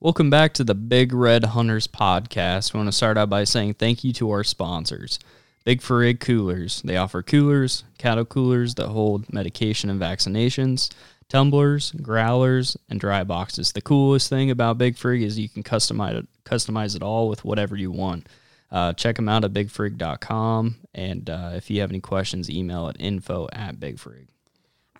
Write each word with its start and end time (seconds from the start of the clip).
Welcome 0.00 0.28
back 0.28 0.52
to 0.54 0.64
the 0.64 0.74
Big 0.74 1.14
Red 1.14 1.44
Hunters 1.44 1.86
podcast. 1.86 2.74
We 2.74 2.78
want 2.78 2.88
to 2.88 2.92
start 2.92 3.16
out 3.16 3.30
by 3.30 3.44
saying 3.44 3.74
thank 3.74 4.04
you 4.04 4.12
to 4.14 4.30
our 4.32 4.44
sponsors. 4.44 5.18
Big 5.64 5.80
for 5.80 6.00
Frig 6.00 6.20
Coolers. 6.20 6.82
They 6.82 6.96
offer 6.96 7.22
coolers, 7.22 7.84
cattle 7.96 8.26
coolers 8.26 8.74
that 8.74 8.88
hold 8.88 9.32
medication 9.32 9.88
and 9.88 10.00
vaccinations, 10.00 10.92
tumblers, 11.28 11.92
growlers, 11.92 12.76
and 12.90 13.00
dry 13.00 13.24
boxes. 13.24 13.72
The 13.72 13.80
coolest 13.80 14.28
thing 14.28 14.50
about 14.50 14.78
Big 14.78 14.96
Frig 14.96 15.22
is 15.22 15.38
you 15.38 15.48
can 15.48 15.62
customize 15.62 16.16
it, 16.16 16.26
customize 16.44 16.94
it 16.96 17.02
all 17.02 17.28
with 17.28 17.44
whatever 17.44 17.76
you 17.76 17.90
want. 17.90 18.28
Uh, 18.70 18.92
check 18.92 19.16
them 19.16 19.28
out 19.28 19.44
at 19.44 19.52
bigfrig.com. 19.52 20.76
And 20.92 21.30
uh, 21.30 21.52
if 21.54 21.70
you 21.70 21.80
have 21.80 21.90
any 21.90 22.00
questions, 22.00 22.50
email 22.50 22.88
at 22.88 23.00
info 23.00 23.48
at 23.52 23.78
bigfrig. 23.78 24.26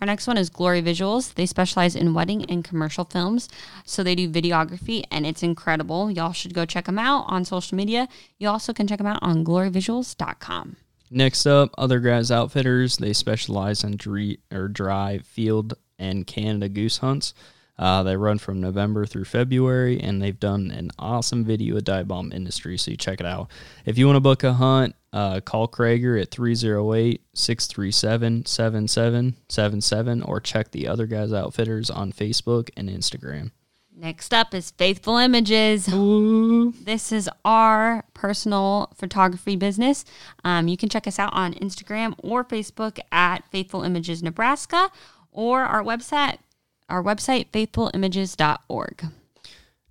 Our 0.01 0.07
next 0.07 0.27
one 0.27 0.37
is 0.37 0.49
Glory 0.49 0.81
Visuals. 0.81 1.33
They 1.35 1.45
specialize 1.45 1.95
in 1.95 2.13
wedding 2.13 2.43
and 2.49 2.65
commercial 2.65 3.05
films. 3.05 3.47
So 3.85 4.03
they 4.03 4.13
do 4.13 4.29
videography 4.29 5.03
and 5.09 5.25
it's 5.25 5.41
incredible. 5.41 6.11
Y'all 6.11 6.33
should 6.33 6.53
go 6.53 6.65
check 6.65 6.85
them 6.85 6.99
out 6.99 7.23
on 7.27 7.45
social 7.45 7.77
media. 7.77 8.09
You 8.37 8.49
also 8.49 8.73
can 8.73 8.87
check 8.87 8.97
them 8.97 9.07
out 9.07 9.19
on 9.21 9.45
gloryvisuals.com. 9.45 10.75
Next 11.09 11.45
up, 11.45 11.69
Other 11.77 12.01
Guys 12.01 12.29
Outfitters. 12.29 12.97
They 12.97 13.13
specialize 13.13 13.83
in 13.85 13.95
dry, 13.95 14.37
or 14.51 14.67
dry 14.67 15.19
field 15.19 15.75
and 15.97 16.27
Canada 16.27 16.67
goose 16.67 16.97
hunts. 16.97 17.33
Uh, 17.77 18.03
they 18.03 18.15
run 18.15 18.37
from 18.37 18.61
November 18.61 19.05
through 19.05 19.25
February, 19.25 19.99
and 19.99 20.21
they've 20.21 20.39
done 20.39 20.71
an 20.71 20.91
awesome 20.97 21.43
video 21.43 21.75
of 21.75 21.83
Dive 21.83 22.07
Bomb 22.07 22.31
Industry, 22.31 22.77
so 22.77 22.91
you 22.91 22.97
check 22.97 23.19
it 23.19 23.25
out. 23.25 23.49
If 23.85 23.97
you 23.97 24.05
want 24.05 24.15
to 24.15 24.21
book 24.21 24.43
a 24.43 24.53
hunt, 24.53 24.95
uh, 25.11 25.39
call 25.41 25.67
Krager 25.67 26.21
at 26.21 26.31
308 26.31 27.21
637 27.33 28.45
7777 28.45 30.23
or 30.23 30.39
check 30.39 30.71
the 30.71 30.87
Other 30.87 31.05
Guys 31.05 31.33
Outfitters 31.33 31.89
on 31.89 32.11
Facebook 32.11 32.69
and 32.77 32.89
Instagram. 32.89 33.51
Next 33.97 34.33
up 34.33 34.53
is 34.53 34.71
Faithful 34.71 35.15
Images. 35.15 35.85
This 35.85 37.13
is 37.13 37.29
our 37.45 38.03
personal 38.13 38.91
photography 38.93 39.55
business. 39.55 40.03
Um, 40.43 40.67
you 40.67 40.75
can 40.75 40.89
check 40.89 41.07
us 41.07 41.17
out 41.17 41.33
on 41.33 41.53
Instagram 41.53 42.13
or 42.17 42.43
Facebook 42.43 42.99
at 43.13 43.49
Faithful 43.51 43.83
Images 43.83 44.21
Nebraska 44.21 44.91
or 45.31 45.61
our 45.61 45.81
website, 45.81 46.39
our 46.89 47.03
website, 47.03 47.51
faithfulimages.org. 47.51 49.05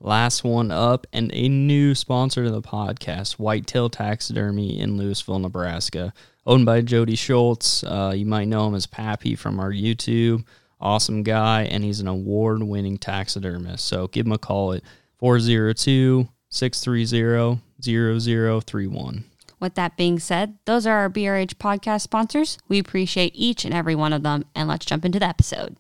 Last 0.01 0.43
one 0.43 0.73
up, 0.73 1.07
and 1.13 1.31
a 1.33 1.49
new 1.49 1.95
sponsor 1.95 2.43
to 2.43 2.51
the 2.51 2.61
podcast, 2.61 3.35
Whitetail 3.35 3.89
Taxidermy 3.89 4.81
in 4.81 4.97
Louisville, 4.97 5.39
Nebraska. 5.39 6.13
Owned 6.45 6.67
by 6.67 6.81
Jody 6.81 7.15
Schultz. 7.15 7.85
Uh, 7.85 8.13
you 8.17 8.27
might 8.27 8.49
know 8.49 8.67
him 8.67 8.75
as 8.75 8.87
Pappy 8.87 9.37
from 9.37 9.61
our 9.61 9.71
YouTube. 9.71 10.45
Awesome 10.81 11.23
guy, 11.23 11.65
and 11.65 11.85
he's 11.85 12.01
an 12.01 12.09
award 12.09 12.65
winning 12.65 12.99
taxidermist. 12.99 13.85
So 13.85 14.09
give 14.09 14.27
him 14.27 14.33
a 14.33 14.39
call 14.39 14.73
at 14.73 14.83
402 15.21 16.29
630 16.49 17.61
0031. 17.83 19.25
With 19.61 19.75
that 19.75 19.97
being 19.97 20.19
said, 20.19 20.59
those 20.65 20.87
are 20.87 20.97
our 20.97 21.11
BRH 21.11 21.55
podcast 21.55 22.01
sponsors. 22.01 22.59
We 22.69 22.79
appreciate 22.79 23.33
each 23.35 23.65
and 23.67 23.75
every 23.75 23.95
one 23.95 24.15
of 24.15 24.23
them, 24.23 24.47
and 24.55 24.69
let's 24.69 24.87
jump 24.87 25.05
into 25.05 25.19
the 25.19 25.29
episode. 25.29 25.77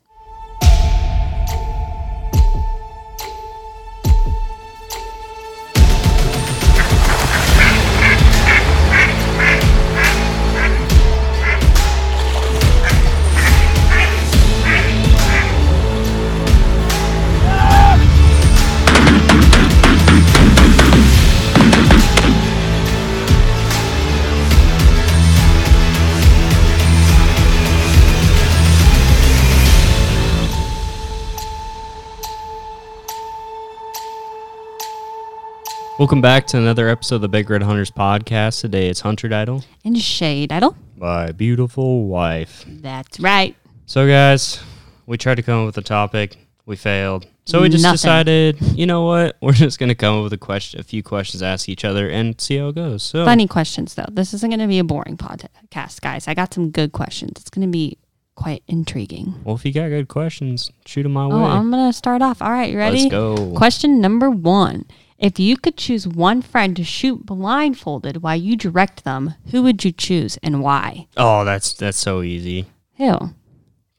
Welcome 36.01 36.23
back 36.23 36.47
to 36.47 36.57
another 36.57 36.89
episode 36.89 37.17
of 37.17 37.21
the 37.21 37.29
Big 37.29 37.51
Red 37.51 37.63
Hunters 37.63 37.91
podcast. 37.91 38.63
Today 38.63 38.89
it's 38.89 39.01
Hunter 39.01 39.31
Idol, 39.35 39.63
And 39.85 39.99
Shade 40.01 40.51
Idol. 40.51 40.75
my 40.97 41.31
beautiful 41.33 42.07
wife. 42.07 42.65
That's 42.67 43.21
right. 43.21 43.55
So, 43.85 44.07
guys, 44.09 44.63
we 45.05 45.19
tried 45.19 45.35
to 45.35 45.43
come 45.43 45.61
up 45.61 45.67
with 45.67 45.77
a 45.77 45.83
topic. 45.83 46.39
We 46.65 46.77
failed. 46.77 47.27
So 47.45 47.61
we 47.61 47.69
just 47.69 47.83
Nothing. 47.83 47.93
decided, 47.97 48.63
you 48.79 48.87
know 48.87 49.05
what? 49.05 49.37
We're 49.43 49.53
just 49.53 49.79
going 49.79 49.91
to 49.91 49.95
come 49.95 50.17
up 50.17 50.23
with 50.23 50.33
a 50.33 50.39
question, 50.39 50.81
a 50.81 50.85
few 50.85 51.03
questions, 51.03 51.43
ask 51.43 51.69
each 51.69 51.85
other, 51.85 52.09
and 52.09 52.41
see 52.41 52.57
how 52.57 52.69
it 52.69 52.77
goes. 52.77 53.03
So, 53.03 53.27
Funny 53.27 53.47
questions, 53.47 53.95
though. 53.95 54.07
This 54.11 54.33
isn't 54.33 54.49
going 54.49 54.61
to 54.61 54.69
be 54.69 54.79
a 54.79 54.85
boring 54.85 55.19
podcast, 55.19 56.01
guys. 56.01 56.27
I 56.27 56.33
got 56.33 56.55
some 56.55 56.71
good 56.71 56.93
questions. 56.93 57.33
It's 57.43 57.51
going 57.51 57.67
to 57.69 57.71
be 57.71 57.99
quite 58.37 58.63
intriguing. 58.69 59.35
well, 59.45 59.55
if 59.57 59.67
you 59.67 59.73
got 59.75 59.89
good 59.91 60.09
questions, 60.09 60.71
shoot 60.87 61.03
them 61.03 61.13
my 61.13 61.25
Oh, 61.25 61.29
way. 61.29 61.51
I'm 61.51 61.71
going 61.71 61.91
to 61.91 61.93
start 61.93 62.23
off. 62.23 62.41
All 62.41 62.51
right, 62.51 62.71
you 62.73 62.79
ready? 62.79 63.01
Let's 63.03 63.11
go. 63.11 63.53
Question 63.55 64.01
number 64.01 64.31
one. 64.31 64.87
If 65.21 65.39
you 65.39 65.59
could 65.59 65.77
choose 65.77 66.09
one 66.09 66.41
friend 66.41 66.75
to 66.77 66.83
shoot 66.83 67.27
blindfolded 67.27 68.23
while 68.23 68.37
you 68.37 68.57
direct 68.57 69.05
them, 69.05 69.35
who 69.51 69.63
would 69.63 69.85
you 69.85 69.93
choose 69.93 70.39
and 70.43 70.63
why? 70.63 71.09
Oh, 71.15 71.45
that's 71.45 71.75
that's 71.75 71.99
so 71.99 72.23
easy. 72.23 72.65
Who? 72.97 73.35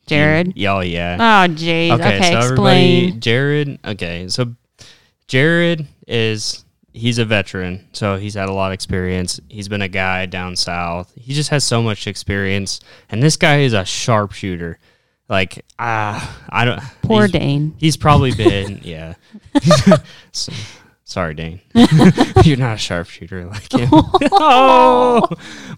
Jared? 0.07 0.53
Yeah, 0.55 0.73
Oh, 0.73 0.79
yeah. 0.79 1.17
Oh, 1.19 1.53
jeez. 1.53 1.91
Okay, 1.93 2.19
so 2.19 2.39
everybody, 2.39 3.05
explain. 3.05 3.19
Jared. 3.19 3.79
Okay, 3.85 4.27
so 4.29 4.55
Jared 5.27 5.87
is 6.07 6.65
he's 6.91 7.19
a 7.19 7.25
veteran, 7.25 7.87
so 7.93 8.17
he's 8.17 8.33
had 8.33 8.49
a 8.49 8.53
lot 8.53 8.71
of 8.71 8.73
experience. 8.73 9.39
He's 9.47 9.67
been 9.67 9.83
a 9.83 9.87
guy 9.87 10.25
down 10.25 10.55
south. 10.55 11.13
He 11.15 11.35
just 11.35 11.51
has 11.51 11.63
so 11.63 11.83
much 11.83 12.07
experience, 12.07 12.79
and 13.09 13.21
this 13.21 13.37
guy 13.37 13.59
is 13.59 13.73
a 13.73 13.85
sharpshooter. 13.85 14.79
Like 15.29 15.63
ah, 15.77 16.41
I 16.49 16.65
don't. 16.65 16.81
Poor 17.03 17.23
he's, 17.23 17.31
Dane. 17.31 17.75
He's 17.77 17.95
probably 17.95 18.33
been 18.33 18.81
yeah. 18.83 19.13
So- 20.31 20.51
sorry, 21.11 21.33
Dane. 21.33 21.59
You're 22.43 22.57
not 22.57 22.75
a 22.75 22.77
sharpshooter 22.77 23.45
like 23.45 23.71
him. 23.71 23.89
oh, 23.93 25.27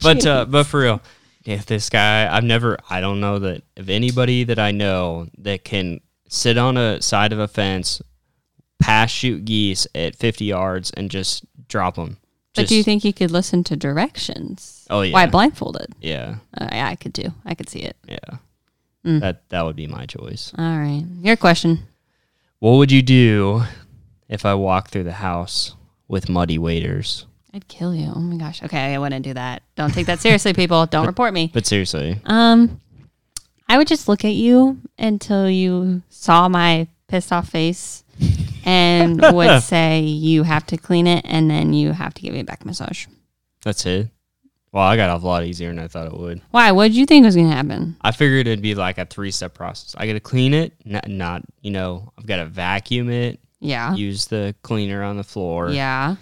but 0.01 0.25
uh, 0.25 0.45
but 0.45 0.65
for 0.65 0.81
real, 0.81 1.01
if 1.43 1.65
this 1.65 1.89
guy, 1.89 2.33
I've 2.33 2.43
never, 2.43 2.77
I 2.89 3.01
don't 3.01 3.19
know 3.19 3.39
that 3.39 3.63
of 3.77 3.89
anybody 3.89 4.43
that 4.45 4.59
I 4.59 4.71
know 4.71 5.27
that 5.39 5.63
can 5.63 5.99
sit 6.29 6.57
on 6.57 6.77
a 6.77 7.01
side 7.01 7.33
of 7.33 7.39
a 7.39 7.47
fence, 7.47 8.01
pass 8.79 9.09
shoot 9.11 9.43
geese 9.45 9.87
at 9.93 10.15
50 10.15 10.45
yards, 10.45 10.91
and 10.91 11.09
just 11.09 11.45
drop 11.67 11.95
them. 11.95 12.17
But 12.55 12.67
do 12.67 12.75
you 12.75 12.83
think 12.83 13.03
you 13.03 13.13
could 13.13 13.31
listen 13.31 13.63
to 13.65 13.75
directions? 13.75 14.85
Oh, 14.91 15.01
yeah. 15.01 15.13
Why 15.13 15.25
blindfolded? 15.25 15.95
Yeah, 15.99 16.35
Uh, 16.55 16.69
yeah, 16.71 16.87
I 16.87 16.95
could 16.95 17.13
do. 17.13 17.33
I 17.45 17.55
could 17.55 17.67
see 17.67 17.79
it. 17.79 17.97
yeah. 18.07 18.37
Mm. 19.03 19.19
That 19.19 19.49
that 19.49 19.65
would 19.65 19.75
be 19.75 19.87
my 19.87 20.05
choice. 20.05 20.53
All 20.57 20.77
right. 20.77 21.03
Your 21.21 21.35
question. 21.35 21.79
What 22.59 22.77
would 22.77 22.89
you 22.91 23.01
do 23.01 23.63
if 24.29 24.45
I 24.45 24.53
walk 24.55 24.89
through 24.89 25.03
the 25.03 25.13
house 25.13 25.75
with 26.07 26.29
muddy 26.29 26.57
waders? 26.57 27.25
I'd 27.53 27.67
kill 27.67 27.93
you. 27.93 28.11
Oh 28.15 28.19
my 28.19 28.37
gosh. 28.37 28.63
Okay, 28.63 28.93
I 28.95 28.97
wouldn't 28.97 29.23
do 29.23 29.33
that. 29.35 29.61
Don't 29.75 29.93
take 29.93 30.07
that 30.07 30.19
seriously, 30.19 30.53
people. 30.53 30.85
Don't 30.87 31.05
report 31.05 31.33
me. 31.33 31.51
But 31.53 31.65
seriously, 31.67 32.19
Um, 32.25 32.81
I 33.69 33.77
would 33.77 33.87
just 33.87 34.07
look 34.07 34.25
at 34.25 34.33
you 34.33 34.79
until 34.97 35.49
you 35.49 36.01
saw 36.09 36.47
my 36.49 36.87
pissed 37.07 37.31
off 37.31 37.49
face 37.49 38.03
and 38.65 39.21
would 39.33 39.61
say 39.61 40.01
you 40.01 40.43
have 40.43 40.65
to 40.67 40.77
clean 40.77 41.05
it 41.07 41.25
and 41.27 41.49
then 41.49 41.73
you 41.73 41.91
have 41.91 42.13
to 42.15 42.21
give 42.21 42.33
me 42.33 42.39
a 42.39 42.43
back 42.43 42.65
massage. 42.65 43.05
that's 43.63 43.85
it. 43.85 44.09
Well, 44.71 44.83
I 44.83 44.95
got 44.95 45.11
off 45.11 45.21
a 45.21 45.27
lot 45.27 45.43
easier 45.43 45.69
than 45.69 45.77
I 45.77 45.87
thought 45.87 46.07
it 46.07 46.17
would. 46.17 46.41
Why? 46.49 46.71
What 46.71 46.87
did 46.87 46.95
you 46.95 47.05
think 47.05 47.23
was 47.25 47.35
going 47.35 47.47
to 47.47 47.55
happen? 47.55 47.95
I 48.01 48.11
figured 48.11 48.47
it'd 48.47 48.63
be 48.63 48.73
like 48.73 48.97
a 48.97 49.05
three 49.05 49.29
step 49.29 49.53
process. 49.53 49.93
I 49.95 50.07
got 50.07 50.13
to 50.13 50.19
clean 50.19 50.55
it, 50.55 50.73
not, 50.83 51.07
not 51.07 51.43
you 51.61 51.69
know, 51.69 52.11
I've 52.17 52.25
got 52.25 52.37
to 52.37 52.45
vacuum 52.45 53.11
it, 53.11 53.39
Yeah. 53.63 53.95
use 53.95 54.25
the 54.27 54.53
cleaner 54.61 55.01
on 55.03 55.17
the 55.17 55.23
floor, 55.23 55.69
Yeah. 55.69 56.15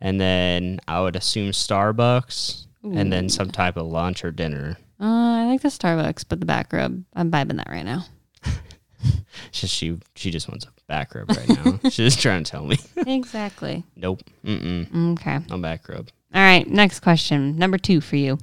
and 0.00 0.20
then 0.20 0.80
I 0.88 1.00
would 1.00 1.16
assume 1.16 1.50
Starbucks, 1.52 2.66
and 2.82 3.12
then 3.12 3.28
some 3.28 3.50
type 3.50 3.76
of 3.76 3.86
lunch 3.86 4.24
or 4.24 4.30
dinner. 4.30 4.76
Uh, 5.00 5.04
I 5.42 5.44
like 5.46 5.62
the 5.62 5.68
Starbucks, 5.68 6.24
but 6.28 6.40
the 6.40 6.46
back 6.46 6.72
rub, 6.72 7.02
I'm 7.14 7.30
vibing 7.30 7.56
that 7.56 7.68
right 7.68 7.84
now. 7.84 8.04
Just 9.52 9.74
she 9.74 9.98
she 10.14 10.30
just 10.30 10.48
wants 10.48 10.64
a 10.64 10.68
back 10.88 11.14
rub 11.14 11.28
right 11.30 11.48
now. 11.48 11.78
She's 11.90 11.96
just 11.96 12.20
trying 12.20 12.42
to 12.44 12.50
tell 12.50 12.64
me. 12.64 12.78
exactly. 13.06 13.84
nope. 13.96 14.22
Mm-mm. 14.44 15.12
Okay. 15.18 15.40
No 15.50 15.58
back 15.58 15.88
rub. 15.88 16.08
All 16.34 16.40
right, 16.40 16.66
next 16.68 17.00
question. 17.00 17.56
Number 17.58 17.76
two 17.78 18.00
for 18.00 18.16
you. 18.16 18.38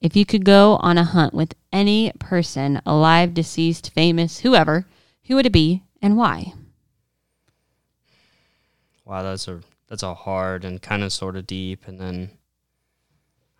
If 0.00 0.16
you 0.16 0.24
could 0.24 0.44
go 0.44 0.76
on 0.76 0.96
a 0.98 1.04
hunt 1.04 1.34
with 1.34 1.54
any 1.72 2.12
person, 2.18 2.80
alive, 2.86 3.34
deceased, 3.34 3.92
famous, 3.92 4.38
whoever, 4.40 4.86
who 5.26 5.34
would 5.36 5.46
it 5.46 5.52
be 5.52 5.82
and 6.00 6.16
why? 6.16 6.52
Wow, 9.08 9.22
that's 9.22 9.48
a 9.48 9.60
that's 9.88 10.02
a 10.02 10.12
hard 10.12 10.66
and 10.66 10.82
kind 10.82 11.02
of 11.02 11.14
sort 11.14 11.36
of 11.36 11.46
deep, 11.46 11.88
and 11.88 11.98
then 11.98 12.30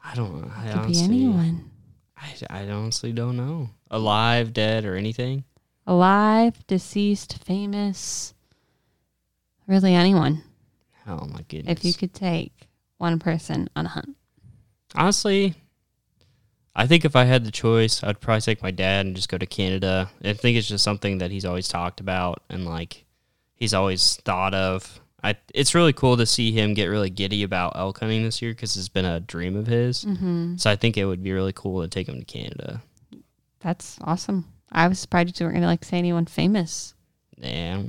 I 0.04 0.14
don't 0.14 0.42
know. 0.42 0.52
I 0.54 0.72
Could 0.72 0.92
be 0.92 1.00
anyone. 1.00 1.70
I, 2.18 2.34
I 2.50 2.68
honestly 2.68 3.12
don't 3.12 3.38
know. 3.38 3.70
Alive, 3.90 4.52
dead, 4.52 4.84
or 4.84 4.94
anything. 4.94 5.44
Alive, 5.86 6.66
deceased, 6.66 7.42
famous, 7.42 8.34
really 9.66 9.94
anyone. 9.94 10.42
Oh 11.06 11.26
my 11.26 11.40
goodness. 11.48 11.78
If 11.78 11.84
you 11.84 11.94
could 11.94 12.12
take 12.12 12.68
one 12.98 13.18
person 13.18 13.70
on 13.74 13.86
a 13.86 13.88
hunt. 13.88 14.16
honestly, 14.94 15.54
I 16.76 16.86
think 16.86 17.06
if 17.06 17.16
I 17.16 17.24
had 17.24 17.46
the 17.46 17.50
choice, 17.50 18.04
I'd 18.04 18.20
probably 18.20 18.42
take 18.42 18.62
my 18.62 18.70
dad 18.70 19.06
and 19.06 19.16
just 19.16 19.30
go 19.30 19.38
to 19.38 19.46
Canada. 19.46 20.10
I 20.22 20.34
think 20.34 20.58
it's 20.58 20.68
just 20.68 20.84
something 20.84 21.18
that 21.18 21.30
he's 21.30 21.46
always 21.46 21.68
talked 21.68 22.00
about 22.00 22.42
and 22.50 22.66
like 22.66 23.06
he's 23.54 23.72
always 23.72 24.16
thought 24.16 24.52
of. 24.52 25.00
I, 25.22 25.36
it's 25.52 25.74
really 25.74 25.92
cool 25.92 26.16
to 26.16 26.26
see 26.26 26.52
him 26.52 26.74
get 26.74 26.86
really 26.86 27.10
giddy 27.10 27.42
about 27.42 27.76
elk 27.76 27.98
hunting 27.98 28.22
this 28.22 28.40
year 28.40 28.52
because 28.52 28.76
it's 28.76 28.88
been 28.88 29.04
a 29.04 29.18
dream 29.20 29.56
of 29.56 29.66
his. 29.66 30.04
Mm-hmm. 30.04 30.56
So 30.56 30.70
I 30.70 30.76
think 30.76 30.96
it 30.96 31.04
would 31.06 31.22
be 31.22 31.32
really 31.32 31.52
cool 31.52 31.82
to 31.82 31.88
take 31.88 32.08
him 32.08 32.18
to 32.18 32.24
Canada. 32.24 32.82
That's 33.60 33.98
awesome. 34.02 34.46
I 34.70 34.86
was 34.86 35.00
surprised 35.00 35.40
you 35.40 35.46
weren't 35.46 35.54
going 35.54 35.62
to 35.62 35.68
like 35.68 35.84
say 35.84 35.98
anyone 35.98 36.26
famous. 36.26 36.94
Yeah, 37.36 37.82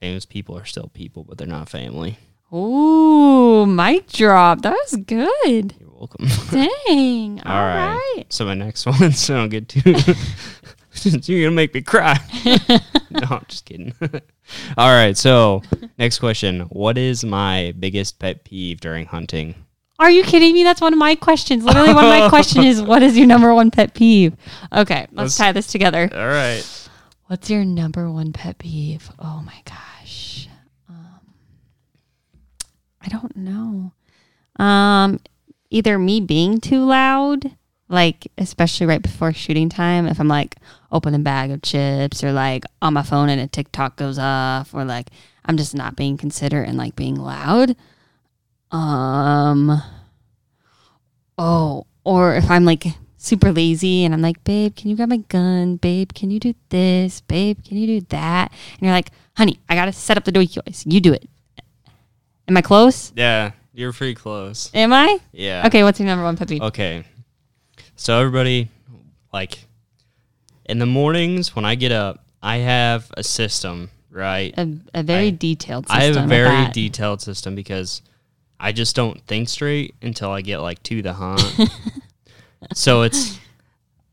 famous 0.00 0.24
people 0.24 0.56
are 0.56 0.64
still 0.64 0.90
people, 0.94 1.24
but 1.24 1.36
they're 1.38 1.46
not 1.46 1.68
family. 1.68 2.18
Ooh, 2.52 3.66
mic 3.66 4.06
drop. 4.08 4.62
That 4.62 4.72
was 4.72 4.96
good. 4.96 5.74
You're 5.80 5.90
welcome. 5.90 6.26
Dang. 6.50 7.40
All 7.40 7.52
All 7.52 7.66
right. 7.66 8.00
right. 8.16 8.24
So 8.28 8.44
my 8.44 8.54
next 8.54 8.86
one, 9.00 9.12
so 9.12 9.48
good 9.48 9.68
too. 9.68 9.94
You're 11.28 11.44
gonna 11.46 11.56
make 11.56 11.74
me 11.74 11.82
cry. 11.82 12.18
no, 13.10 13.20
I'm 13.30 13.44
just 13.48 13.64
kidding. 13.64 13.94
All 14.76 14.90
right. 14.90 15.16
So 15.16 15.62
next 15.98 16.18
question: 16.18 16.60
What 16.70 16.98
is 16.98 17.24
my 17.24 17.74
biggest 17.78 18.18
pet 18.18 18.44
peeve 18.44 18.80
during 18.80 19.06
hunting? 19.06 19.54
Are 19.98 20.10
you 20.10 20.24
kidding 20.24 20.54
me? 20.54 20.64
That's 20.64 20.80
one 20.80 20.92
of 20.92 20.98
my 20.98 21.14
questions. 21.14 21.64
Literally, 21.64 21.94
one 21.94 22.04
of 22.04 22.10
my 22.10 22.28
questions 22.28 22.64
is, 22.66 22.82
"What 22.82 23.02
is 23.02 23.16
your 23.16 23.26
number 23.26 23.54
one 23.54 23.70
pet 23.70 23.94
peeve?" 23.94 24.34
Okay, 24.72 25.06
let's 25.12 25.16
Let's- 25.16 25.36
tie 25.36 25.52
this 25.52 25.66
together. 25.68 26.10
All 26.12 26.26
right. 26.26 26.64
What's 27.26 27.48
your 27.48 27.64
number 27.64 28.10
one 28.10 28.32
pet 28.32 28.58
peeve? 28.58 29.10
Oh 29.18 29.42
my 29.46 29.62
gosh, 29.64 30.46
um, 30.88 31.20
I 33.00 33.08
don't 33.08 33.34
know. 33.36 33.92
Um, 34.62 35.20
either 35.70 35.98
me 35.98 36.20
being 36.20 36.60
too 36.60 36.84
loud, 36.84 37.56
like 37.94 38.30
especially 38.36 38.86
right 38.86 39.00
before 39.00 39.32
shooting 39.32 39.68
time, 39.68 40.06
if 40.06 40.20
I'm 40.20 40.28
like 40.28 40.56
opening 40.92 41.20
a 41.20 41.24
bag 41.24 41.50
of 41.50 41.62
chips 41.62 42.22
or 42.22 42.32
like 42.32 42.64
on 42.82 42.94
my 42.94 43.02
phone 43.02 43.28
and 43.28 43.40
a 43.40 43.46
TikTok 43.46 43.96
goes 43.96 44.18
off, 44.18 44.74
or 44.74 44.84
like 44.84 45.08
I'm 45.46 45.56
just 45.56 45.74
not 45.74 45.96
being 45.96 46.16
considerate 46.16 46.68
and 46.68 46.76
like 46.76 46.96
being 46.96 47.16
loud. 47.16 47.76
Um. 48.70 49.82
Oh, 51.38 51.86
or 52.04 52.36
if 52.36 52.50
I'm 52.50 52.64
like 52.64 52.84
super 53.16 53.50
lazy 53.50 54.04
and 54.04 54.12
I'm 54.12 54.20
like, 54.20 54.44
babe, 54.44 54.76
can 54.76 54.90
you 54.90 54.96
grab 54.96 55.08
my 55.08 55.16
gun? 55.16 55.76
Babe, 55.76 56.12
can 56.14 56.30
you 56.30 56.38
do 56.38 56.54
this? 56.68 57.22
Babe, 57.22 57.58
can 57.64 57.78
you 57.78 58.00
do 58.00 58.06
that? 58.10 58.52
And 58.72 58.82
you're 58.82 58.92
like, 58.92 59.10
honey, 59.36 59.58
I 59.68 59.74
gotta 59.74 59.92
set 59.92 60.16
up 60.16 60.24
the 60.24 60.32
decoys. 60.32 60.84
You 60.86 61.00
do 61.00 61.12
it. 61.12 61.28
Am 62.46 62.56
I 62.56 62.60
close? 62.62 63.12
Yeah, 63.16 63.52
you're 63.72 63.92
pretty 63.92 64.14
close. 64.14 64.70
Am 64.74 64.92
I? 64.92 65.18
Yeah. 65.32 65.66
Okay, 65.66 65.82
what's 65.82 65.98
your 65.98 66.06
number 66.06 66.24
one 66.24 66.36
peeve? 66.36 66.60
Okay. 66.60 67.04
So 67.96 68.18
everybody, 68.18 68.70
like, 69.32 69.58
in 70.66 70.78
the 70.78 70.86
mornings 70.86 71.54
when 71.54 71.64
I 71.64 71.74
get 71.74 71.92
up, 71.92 72.24
I 72.42 72.58
have 72.58 73.10
a 73.16 73.22
system, 73.22 73.90
right? 74.10 74.52
A, 74.56 74.78
a 74.92 75.02
very 75.02 75.28
I- 75.28 75.30
detailed 75.30 75.86
system. 75.86 76.00
I 76.00 76.04
have 76.04 76.16
a 76.16 76.26
very 76.26 76.70
detailed 76.72 77.22
system 77.22 77.54
because 77.54 78.02
I 78.58 78.72
just 78.72 78.96
don't 78.96 79.20
think 79.26 79.48
straight 79.48 79.94
until 80.02 80.30
I 80.30 80.40
get 80.40 80.58
like 80.58 80.82
to 80.84 81.02
the 81.02 81.12
hunt. 81.12 81.42
so 82.74 83.02
it's 83.02 83.38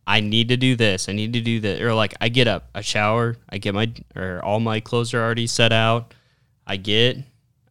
I 0.08 0.20
need 0.20 0.50
to 0.50 0.58
do 0.58 0.76
this. 0.76 1.08
I 1.08 1.14
need 1.14 1.34
to 1.34 1.42
do 1.42 1.60
that. 1.62 1.82
Or 1.82 1.94
like 1.94 2.14
I 2.20 2.30
get 2.30 2.48
up, 2.48 2.70
I 2.76 2.82
shower, 2.82 3.38
I 3.50 3.58
get 3.60 3.74
my 3.74 3.92
or 4.16 4.44
all 4.44 4.60
my 4.60 4.80
clothes 4.80 5.14
are 5.14 5.22
already 5.22 5.48
set 5.48 5.72
out. 5.72 6.14
I 6.66 6.78
get 6.78 7.18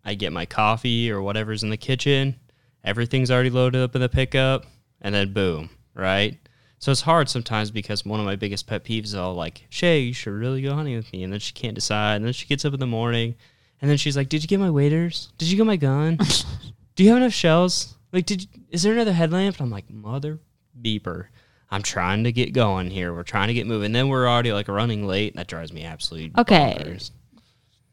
I 0.04 0.14
get 0.14 0.32
my 0.32 0.46
coffee 0.46 1.10
or 1.10 1.22
whatever's 1.22 1.62
in 1.62 1.70
the 1.70 1.76
kitchen. 1.76 2.36
Everything's 2.82 3.30
already 3.30 3.50
loaded 3.50 3.82
up 3.82 3.94
in 3.94 4.00
the 4.00 4.08
pickup, 4.08 4.64
and 5.02 5.14
then 5.14 5.34
boom, 5.34 5.68
right? 6.00 6.36
So 6.78 6.90
it's 6.90 7.02
hard 7.02 7.28
sometimes 7.28 7.70
because 7.70 8.06
one 8.06 8.20
of 8.20 8.26
my 8.26 8.36
biggest 8.36 8.66
pet 8.66 8.84
peeves 8.84 9.04
is 9.04 9.14
all 9.14 9.34
like, 9.34 9.66
Shay, 9.68 10.00
you 10.00 10.12
should 10.14 10.32
really 10.32 10.62
go 10.62 10.74
hunting 10.74 10.96
with 10.96 11.12
me. 11.12 11.22
And 11.22 11.32
then 11.32 11.40
she 11.40 11.52
can't 11.52 11.74
decide. 11.74 12.16
And 12.16 12.24
then 12.24 12.32
she 12.32 12.46
gets 12.46 12.64
up 12.64 12.72
in 12.72 12.80
the 12.80 12.86
morning 12.86 13.34
and 13.82 13.90
then 13.90 13.98
she's 13.98 14.16
like, 14.16 14.28
Did 14.30 14.42
you 14.42 14.48
get 14.48 14.60
my 14.60 14.70
waders? 14.70 15.30
Did 15.36 15.48
you 15.48 15.56
get 15.58 15.66
my 15.66 15.76
gun? 15.76 16.18
Do 16.96 17.04
you 17.04 17.10
have 17.10 17.18
enough 17.18 17.32
shells? 17.32 17.94
Like, 18.12 18.26
did 18.26 18.42
you, 18.42 18.48
is 18.70 18.82
there 18.82 18.92
another 18.92 19.12
headlamp? 19.12 19.56
And 19.56 19.64
I'm 19.66 19.70
like, 19.70 19.88
Mother 19.90 20.38
beeper. 20.80 21.26
I'm 21.70 21.82
trying 21.82 22.24
to 22.24 22.32
get 22.32 22.52
going 22.52 22.90
here. 22.90 23.14
We're 23.14 23.22
trying 23.22 23.48
to 23.48 23.54
get 23.54 23.66
moving. 23.66 23.92
Then 23.92 24.08
we're 24.08 24.28
already 24.28 24.52
like 24.52 24.66
running 24.66 25.06
late. 25.06 25.36
That 25.36 25.46
drives 25.46 25.72
me 25.72 25.84
absolutely 25.84 26.32
Okay. 26.40 26.76
bonkers. 26.78 27.10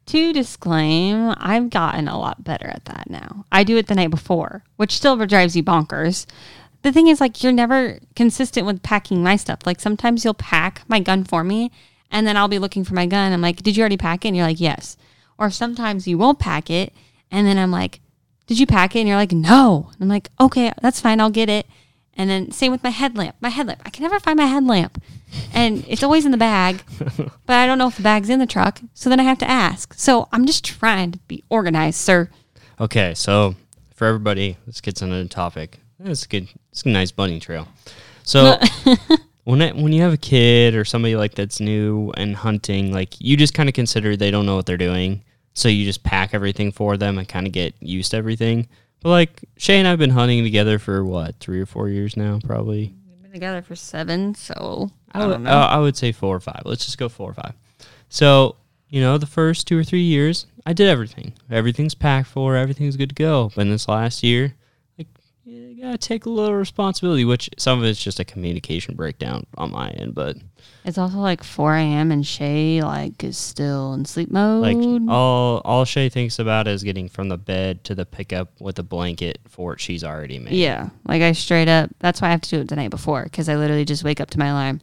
To 0.07 0.31
disclaim, 0.33 1.33
I've 1.37 1.69
gotten 1.69 2.07
a 2.07 2.17
lot 2.17 2.43
better 2.43 2.67
at 2.67 2.85
that 2.85 3.09
now. 3.09 3.45
I 3.51 3.63
do 3.65 3.75
it 3.77 3.87
the 3.87 3.95
night 3.95 4.09
before, 4.09 4.63
which 4.77 4.93
still 4.93 5.17
drives 5.25 5.55
you 5.55 5.63
bonkers. 5.63 6.25
The 6.87 6.93
thing 6.93 7.09
is, 7.09 7.19
like, 7.19 7.43
you're 7.43 7.51
never 7.51 7.99
consistent 8.15 8.65
with 8.65 8.81
packing 8.81 9.21
my 9.21 9.35
stuff. 9.35 9.59
Like, 9.65 9.81
sometimes 9.81 10.23
you'll 10.23 10.33
pack 10.33 10.83
my 10.87 11.01
gun 11.01 11.25
for 11.25 11.43
me, 11.43 11.69
and 12.09 12.25
then 12.25 12.37
I'll 12.37 12.47
be 12.47 12.59
looking 12.59 12.85
for 12.85 12.93
my 12.93 13.05
gun. 13.05 13.33
I'm 13.33 13.41
like, 13.41 13.61
Did 13.61 13.75
you 13.75 13.81
already 13.81 13.97
pack 13.97 14.23
it? 14.23 14.29
And 14.29 14.37
you're 14.37 14.45
like, 14.45 14.61
Yes. 14.61 14.95
Or 15.37 15.49
sometimes 15.49 16.07
you 16.07 16.17
won't 16.17 16.39
pack 16.39 16.69
it, 16.69 16.93
and 17.29 17.45
then 17.45 17.57
I'm 17.57 17.71
like, 17.71 17.99
Did 18.45 18.57
you 18.57 18.65
pack 18.65 18.95
it? 18.95 18.99
And 18.99 19.07
you're 19.09 19.17
like, 19.17 19.33
No. 19.33 19.89
And 19.91 20.03
I'm 20.03 20.07
like, 20.07 20.29
Okay, 20.39 20.71
that's 20.81 21.01
fine. 21.01 21.19
I'll 21.19 21.29
get 21.29 21.49
it. 21.49 21.65
And 22.13 22.29
then 22.29 22.51
same 22.51 22.71
with 22.71 22.85
my 22.85 22.89
headlamp. 22.89 23.35
My 23.41 23.49
headlamp. 23.49 23.81
I 23.85 23.89
can 23.89 24.03
never 24.03 24.21
find 24.21 24.37
my 24.37 24.45
headlamp. 24.45 25.03
And 25.53 25.83
it's 25.89 26.03
always 26.03 26.23
in 26.23 26.31
the 26.31 26.37
bag, 26.37 26.83
but 27.17 27.53
I 27.57 27.67
don't 27.67 27.79
know 27.79 27.89
if 27.89 27.97
the 27.97 28.01
bag's 28.01 28.29
in 28.29 28.39
the 28.39 28.47
truck. 28.47 28.79
So 28.93 29.09
then 29.09 29.19
I 29.19 29.23
have 29.23 29.39
to 29.39 29.49
ask. 29.49 29.93
So 29.95 30.29
I'm 30.31 30.45
just 30.45 30.63
trying 30.63 31.11
to 31.11 31.19
be 31.27 31.43
organized, 31.49 31.99
sir. 31.99 32.29
Okay, 32.79 33.13
so 33.13 33.55
for 33.93 34.07
everybody, 34.07 34.55
let's 34.65 34.79
get 34.79 35.01
into 35.01 35.17
the 35.17 35.27
topic. 35.27 35.81
It's 36.03 36.25
a 36.25 36.27
good, 36.27 36.47
it's 36.71 36.83
a 36.83 36.89
nice 36.89 37.11
bunny 37.11 37.39
trail. 37.39 37.67
So 38.23 38.57
when 39.45 39.61
it, 39.61 39.75
when 39.75 39.93
you 39.93 40.01
have 40.01 40.13
a 40.13 40.17
kid 40.17 40.75
or 40.75 40.85
somebody 40.85 41.15
like 41.15 41.35
that's 41.35 41.59
new 41.59 42.11
and 42.17 42.35
hunting, 42.35 42.91
like 42.93 43.19
you 43.19 43.37
just 43.37 43.53
kind 43.53 43.69
of 43.69 43.75
consider 43.75 44.15
they 44.15 44.31
don't 44.31 44.45
know 44.45 44.55
what 44.55 44.65
they're 44.65 44.77
doing, 44.77 45.23
so 45.53 45.69
you 45.69 45.85
just 45.85 46.03
pack 46.03 46.33
everything 46.33 46.71
for 46.71 46.97
them 46.97 47.17
and 47.17 47.27
kind 47.27 47.47
of 47.47 47.53
get 47.53 47.73
used 47.79 48.11
to 48.11 48.17
everything. 48.17 48.67
But 49.01 49.09
like 49.09 49.43
Shay 49.57 49.79
and 49.79 49.87
I've 49.87 49.99
been 49.99 50.09
hunting 50.09 50.43
together 50.43 50.79
for 50.79 51.03
what 51.05 51.35
three 51.39 51.61
or 51.61 51.65
four 51.65 51.89
years 51.89 52.17
now, 52.17 52.39
probably. 52.43 52.93
We've 53.09 53.23
been 53.23 53.31
together 53.31 53.61
for 53.61 53.75
seven, 53.75 54.35
so 54.35 54.91
I, 55.13 55.23
I 55.23 55.27
don't 55.27 55.43
know. 55.43 55.51
uh, 55.51 55.67
I 55.67 55.77
would 55.79 55.95
say 55.95 56.11
four 56.11 56.35
or 56.35 56.39
five. 56.39 56.61
Let's 56.65 56.85
just 56.85 56.97
go 56.97 57.07
four 57.09 57.31
or 57.31 57.33
five. 57.33 57.53
So, 58.09 58.55
you 58.89 59.01
know, 59.01 59.17
the 59.17 59.25
first 59.25 59.67
two 59.67 59.77
or 59.77 59.83
three 59.83 60.01
years, 60.01 60.45
I 60.65 60.73
did 60.73 60.87
everything. 60.89 61.33
Everything's 61.49 61.95
packed 61.95 62.27
for, 62.29 62.55
everything's 62.55 62.97
good 62.97 63.09
to 63.09 63.15
go. 63.15 63.51
But 63.55 63.61
in 63.61 63.69
this 63.69 63.87
last 63.87 64.23
year, 64.23 64.43
like, 64.43 64.53
you 65.77 65.83
gotta 65.83 65.97
take 65.97 66.25
a 66.25 66.29
little 66.29 66.55
responsibility, 66.55 67.23
which 67.23 67.51
some 67.55 67.77
of 67.77 67.85
it's 67.85 68.01
just 68.01 68.19
a 68.19 68.25
communication 68.25 68.95
breakdown 68.95 69.45
on 69.57 69.71
my 69.71 69.89
end. 69.91 70.15
But 70.15 70.37
it's 70.83 70.97
also 70.97 71.17
like 71.17 71.43
4 71.43 71.75
a.m. 71.75 72.11
and 72.11 72.25
Shay 72.25 72.81
like 72.81 73.23
is 73.23 73.37
still 73.37 73.93
in 73.93 74.05
sleep 74.05 74.31
mode. 74.31 74.63
like, 74.63 75.01
all 75.07 75.61
all 75.63 75.85
Shay 75.85 76.09
thinks 76.09 76.39
about 76.39 76.67
is 76.67 76.81
getting 76.81 77.07
from 77.07 77.29
the 77.29 77.37
bed 77.37 77.83
to 77.83 77.93
the 77.93 78.07
pickup 78.07 78.59
with 78.59 78.79
a 78.79 78.83
blanket 78.83 79.37
fort 79.47 79.79
she's 79.79 80.03
already 80.03 80.39
made. 80.39 80.53
yeah, 80.53 80.89
like 81.05 81.21
I 81.21 81.33
straight 81.33 81.67
up. 81.67 81.91
That's 81.99 82.21
why 82.21 82.29
I 82.29 82.31
have 82.31 82.41
to 82.41 82.49
do 82.49 82.59
it 82.61 82.69
the 82.69 82.75
night 82.75 82.89
before 82.89 83.25
because 83.25 83.47
I 83.47 83.55
literally 83.55 83.85
just 83.85 84.03
wake 84.03 84.19
up 84.19 84.31
to 84.31 84.39
my 84.39 84.47
alarm, 84.47 84.81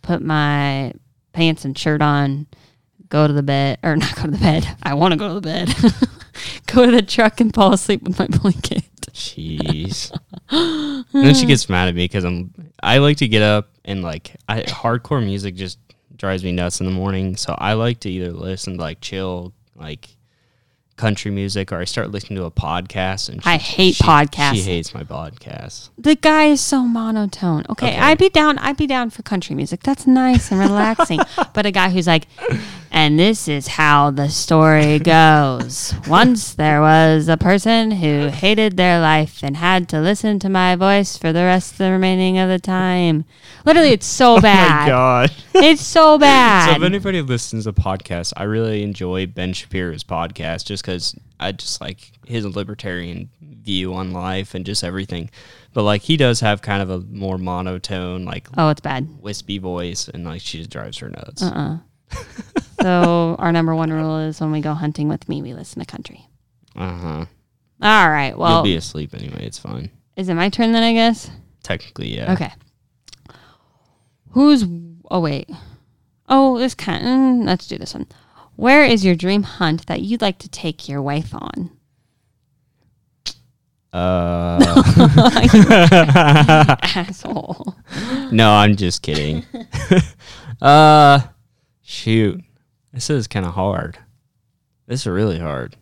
put 0.00 0.22
my 0.22 0.94
pants 1.34 1.66
and 1.66 1.76
shirt 1.76 2.00
on, 2.00 2.46
go 3.10 3.26
to 3.26 3.34
the 3.34 3.42
bed 3.42 3.80
or 3.82 3.96
not 3.96 4.16
go 4.16 4.22
to 4.22 4.30
the 4.30 4.38
bed. 4.38 4.66
I 4.82 4.94
want 4.94 5.12
to 5.12 5.18
go 5.18 5.28
to 5.28 5.34
the 5.34 5.40
bed. 5.42 5.74
go 6.68 6.86
to 6.86 6.92
the 6.92 7.02
truck 7.02 7.38
and 7.42 7.52
fall 7.54 7.74
asleep 7.74 8.02
with 8.04 8.18
my 8.18 8.26
blanket. 8.38 8.84
Jeez. 9.12 10.10
and 10.50 11.04
then 11.12 11.34
she 11.34 11.46
gets 11.46 11.68
mad 11.68 11.88
at 11.88 11.94
me 11.94 12.04
because 12.04 12.24
I'm 12.24 12.52
I 12.82 12.98
like 12.98 13.18
to 13.18 13.28
get 13.28 13.42
up 13.42 13.68
and 13.84 14.02
like 14.02 14.36
I 14.48 14.62
hardcore 14.62 15.24
music 15.24 15.54
just 15.54 15.78
drives 16.16 16.42
me 16.44 16.52
nuts 16.52 16.80
in 16.80 16.86
the 16.86 16.92
morning. 16.92 17.36
So 17.36 17.54
I 17.58 17.74
like 17.74 18.00
to 18.00 18.10
either 18.10 18.32
listen 18.32 18.76
to 18.76 18.80
like 18.80 19.00
chill, 19.00 19.52
like 19.76 20.16
country 20.96 21.30
music 21.30 21.72
or 21.72 21.78
I 21.78 21.84
start 21.84 22.10
listening 22.10 22.36
to 22.38 22.44
a 22.44 22.50
podcast 22.50 23.28
and 23.28 23.40
I 23.44 23.56
hate 23.56 23.96
podcasts. 23.96 24.54
She 24.54 24.60
hates 24.62 24.94
my 24.94 25.02
podcast. 25.02 25.88
The 25.98 26.14
guy 26.14 26.44
is 26.46 26.60
so 26.60 26.82
monotone. 26.82 27.64
Okay, 27.70 27.88
Okay. 27.88 27.98
I'd 27.98 28.18
be 28.18 28.28
down. 28.28 28.58
I'd 28.58 28.76
be 28.76 28.86
down 28.86 29.10
for 29.10 29.22
country 29.22 29.56
music. 29.56 29.82
That's 29.82 30.06
nice 30.06 30.50
and 30.52 30.60
relaxing. 30.68 31.20
but 31.54 31.66
a 31.66 31.70
guy 31.70 31.88
who's 31.90 32.06
like, 32.06 32.28
and 32.94 33.18
this 33.18 33.48
is 33.48 33.66
how 33.66 34.10
the 34.10 34.28
story 34.28 34.98
goes. 34.98 35.94
Once 36.06 36.52
there 36.52 36.80
was 36.82 37.26
a 37.26 37.38
person 37.38 37.90
who 37.90 38.28
hated 38.28 38.76
their 38.76 39.00
life 39.00 39.42
and 39.42 39.56
had 39.56 39.88
to 39.88 39.98
listen 40.00 40.38
to 40.40 40.50
my 40.50 40.76
voice 40.76 41.16
for 41.16 41.32
the 41.32 41.40
rest 41.42 41.72
of 41.72 41.78
the 41.78 41.90
remaining 41.90 42.36
of 42.38 42.50
the 42.50 42.58
time. 42.58 43.24
Literally, 43.64 43.92
it's 43.92 44.06
so 44.06 44.40
bad. 44.40 44.82
Oh 44.82 44.84
my 44.84 44.88
god. 44.88 45.32
It's 45.54 45.82
so 45.82 46.18
bad. 46.18 46.70
So 46.70 46.76
if 46.76 46.82
anybody 46.82 47.22
listens 47.22 47.64
to 47.64 47.72
podcasts, 47.72 48.32
I 48.36 48.44
really 48.44 48.82
enjoy 48.82 49.26
Ben 49.26 49.52
Shapiro's 49.54 50.04
podcast 50.04 50.66
just 50.66 50.82
because 50.82 51.14
I 51.40 51.52
just 51.52 51.80
like 51.80 52.12
his 52.26 52.44
libertarian 52.44 53.30
view 53.40 53.94
on 53.94 54.12
life 54.12 54.54
and 54.54 54.66
just 54.66 54.84
everything. 54.84 55.30
But 55.72 55.84
like 55.84 56.02
he 56.02 56.16
does 56.18 56.40
have 56.40 56.60
kind 56.60 56.82
of 56.82 56.90
a 56.90 56.98
more 57.00 57.38
monotone, 57.38 58.24
like 58.26 58.48
oh, 58.58 58.68
it's 58.68 58.80
bad. 58.82 59.08
wispy 59.22 59.58
voice, 59.58 60.08
and 60.08 60.24
like 60.24 60.42
she 60.42 60.58
just 60.58 60.70
drives 60.70 60.98
her 60.98 61.08
nuts. 61.08 61.42
Uh-uh. 61.42 61.78
so 62.82 63.36
our 63.38 63.52
number 63.52 63.74
one 63.74 63.92
rule 63.92 64.18
is 64.18 64.40
when 64.40 64.52
we 64.52 64.60
go 64.60 64.74
hunting 64.74 65.08
with 65.08 65.28
me, 65.28 65.42
we 65.42 65.54
listen 65.54 65.80
to 65.80 65.86
country. 65.86 66.26
Uh 66.76 66.96
huh. 66.96 67.24
All 67.82 68.10
right. 68.10 68.36
Well, 68.36 68.56
You'll 68.56 68.62
be 68.64 68.76
asleep 68.76 69.14
anyway. 69.14 69.44
It's 69.44 69.58
fine. 69.58 69.90
is 70.16 70.28
it 70.28 70.34
my 70.34 70.48
turn 70.48 70.72
then? 70.72 70.82
I 70.82 70.92
guess. 70.92 71.30
Technically, 71.62 72.16
yeah. 72.16 72.32
Okay. 72.32 72.52
Who's? 74.30 74.64
Oh 75.10 75.20
wait. 75.20 75.50
Oh, 76.28 76.58
this 76.58 76.74
kind. 76.74 77.44
let's 77.44 77.66
do 77.66 77.76
this 77.76 77.94
one. 77.94 78.06
Where 78.56 78.84
is 78.84 79.04
your 79.04 79.14
dream 79.14 79.42
hunt 79.42 79.86
that 79.86 80.02
you'd 80.02 80.22
like 80.22 80.38
to 80.38 80.48
take 80.48 80.88
your 80.88 81.02
wife 81.02 81.34
on? 81.34 81.70
Uh, 83.92 84.58
Asshole. 86.82 87.74
no, 88.30 88.50
I'm 88.52 88.76
just 88.76 89.02
kidding. 89.02 89.44
uh, 90.62 91.20
shoot, 91.92 92.42
this 92.92 93.10
is 93.10 93.26
kind 93.28 93.46
of 93.46 93.54
hard. 93.54 93.98
This 94.86 95.00
is 95.02 95.06
really 95.06 95.38
hard 95.38 95.76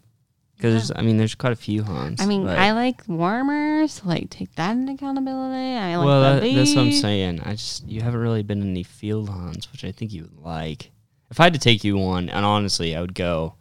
because 0.57 0.93
I 0.95 1.03
mean, 1.03 1.17
there's 1.17 1.35
quite 1.35 1.53
a 1.53 1.57
few 1.57 1.83
hunts. 1.83 2.21
I 2.23 2.27
mean, 2.27 2.45
but- 2.45 2.59
I 2.59 2.73
like 2.73 3.03
warmers. 3.09 4.05
Like, 4.05 4.29
take 4.31 4.55
that 4.57 4.73
into 4.73 4.93
accountability. 4.93 5.77
I 5.79 5.97
like 5.97 6.07
well, 6.07 6.21
that, 6.41 6.55
that's 6.55 6.75
what 6.75 6.83
I'm 6.83 6.93
saying. 6.93 7.41
I 7.41 7.53
just 7.53 7.87
you 7.89 8.03
haven't 8.03 8.21
really 8.21 8.43
been 8.43 8.61
in 8.61 8.71
any 8.71 8.83
field 8.83 9.29
hunts, 9.31 9.71
which 9.73 9.85
I 9.85 9.93
think 9.93 10.13
you 10.13 10.23
would 10.23 10.39
like. 10.39 10.91
If 11.31 11.39
I 11.41 11.45
had 11.45 11.55
to 11.55 11.61
take 11.61 11.85
you 11.85 11.97
one, 11.97 12.29
and 12.29 12.45
honestly, 12.45 12.95
I 12.97 13.01
would 13.01 13.15
go. 13.15 13.55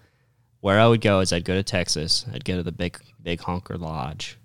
Where 0.62 0.78
I 0.80 0.88
would 0.88 1.00
go 1.00 1.22
is 1.22 1.32
I'd 1.32 1.46
go 1.46 1.54
to 1.56 1.64
Texas. 1.64 2.26
I'd 2.34 2.44
go 2.44 2.58
to 2.58 2.64
the 2.64 2.74
big 2.74 3.00
big 3.22 3.40
honker 3.42 3.78
lodge, 3.78 4.38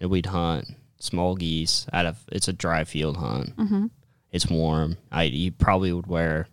and 0.00 0.10
we'd 0.10 0.26
hunt 0.26 0.66
small 0.98 1.34
geese 1.34 1.86
out 1.94 2.04
of. 2.06 2.18
It's 2.30 2.48
a 2.48 2.52
dry 2.52 2.84
field 2.84 3.16
hunt. 3.16 3.56
Mhm. 3.56 3.90
It's 4.32 4.48
warm. 4.48 4.98
I 5.10 5.22
you 5.24 5.50
probably 5.52 5.92
would 5.94 6.06
wear 6.08 6.48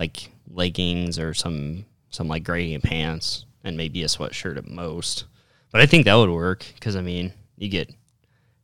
like 0.00 0.30
leggings 0.50 1.18
or 1.18 1.34
some 1.34 1.84
some 2.08 2.26
like 2.26 2.42
gradient 2.42 2.82
pants 2.82 3.44
and 3.62 3.76
maybe 3.76 4.02
a 4.02 4.06
sweatshirt 4.06 4.56
at 4.56 4.66
most. 4.66 5.26
But 5.70 5.82
I 5.82 5.86
think 5.86 6.06
that 6.06 6.14
would 6.14 6.30
work 6.30 6.64
because 6.74 6.96
I 6.96 7.02
mean 7.02 7.32
you 7.56 7.68
get 7.68 7.94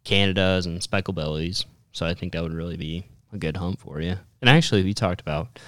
Canadas 0.05 0.67
and 0.67 0.83
speckle 0.83 1.15
bellies, 1.15 1.67
so 1.93 2.07
I 2.07 2.15
think 2.15 2.33
that 2.33 2.43
would 2.43 2.55
really 2.55 2.77
be 2.77 3.05
a 3.33 3.39
good 3.39 3.57
hunt 3.57 3.79
for 3.81 4.01
you. 4.01 4.17
And 4.41 4.49
actually, 4.49 4.83
we 4.83 4.95
talked 4.95 5.21
about 5.21 5.59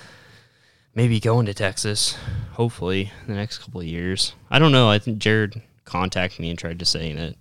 maybe 0.95 1.21
going 1.21 1.47
to 1.47 1.55
Texas, 1.55 2.17
hopefully 2.53 3.13
in 3.23 3.29
the 3.29 3.39
next 3.39 3.59
couple 3.59 3.81
of 3.81 3.87
years. 3.87 4.35
I 4.51 4.59
don't 4.59 4.73
know. 4.73 4.89
I 4.89 4.99
think 4.99 5.19
Jared 5.19 5.61
contacted 5.85 6.41
me 6.41 6.51
and 6.51 6.59
tried 6.59 6.79
to 6.79 6.85
say 6.85 7.13
that 7.13 7.35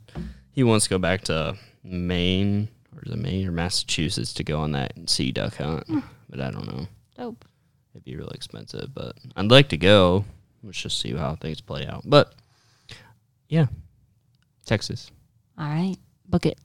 he 0.52 0.64
wants 0.64 0.86
to 0.86 0.90
go 0.90 0.98
back 0.98 1.22
to 1.26 1.56
Maine 1.84 2.68
or 2.96 3.04
is 3.06 3.12
it 3.12 3.20
Maine 3.20 3.48
or 3.48 3.52
Massachusetts 3.52 4.34
to 4.34 4.44
go 4.44 4.60
on 4.60 4.72
that 4.72 4.94
sea 5.08 5.32
duck 5.32 5.56
hunt, 5.56 5.86
hmm. 5.86 6.00
but 6.30 6.42
I 6.42 6.50
don't 6.50 6.68
know. 6.68 6.88
Dope. 7.16 7.46
It'd 7.98 8.06
be 8.06 8.16
really 8.16 8.36
expensive, 8.36 8.94
but 8.94 9.16
I'd 9.36 9.50
like 9.50 9.70
to 9.70 9.78
go. 9.78 10.24
Let's 10.62 10.80
just 10.80 11.02
see 11.02 11.14
how 11.14 11.34
things 11.34 11.62
play 11.62 11.88
out. 11.88 12.04
But 12.06 12.32
yeah, 13.50 13.66
Texas. 14.68 15.10
All 15.58 15.66
right. 15.66 15.98
Book 16.30 16.46
it. 16.46 16.60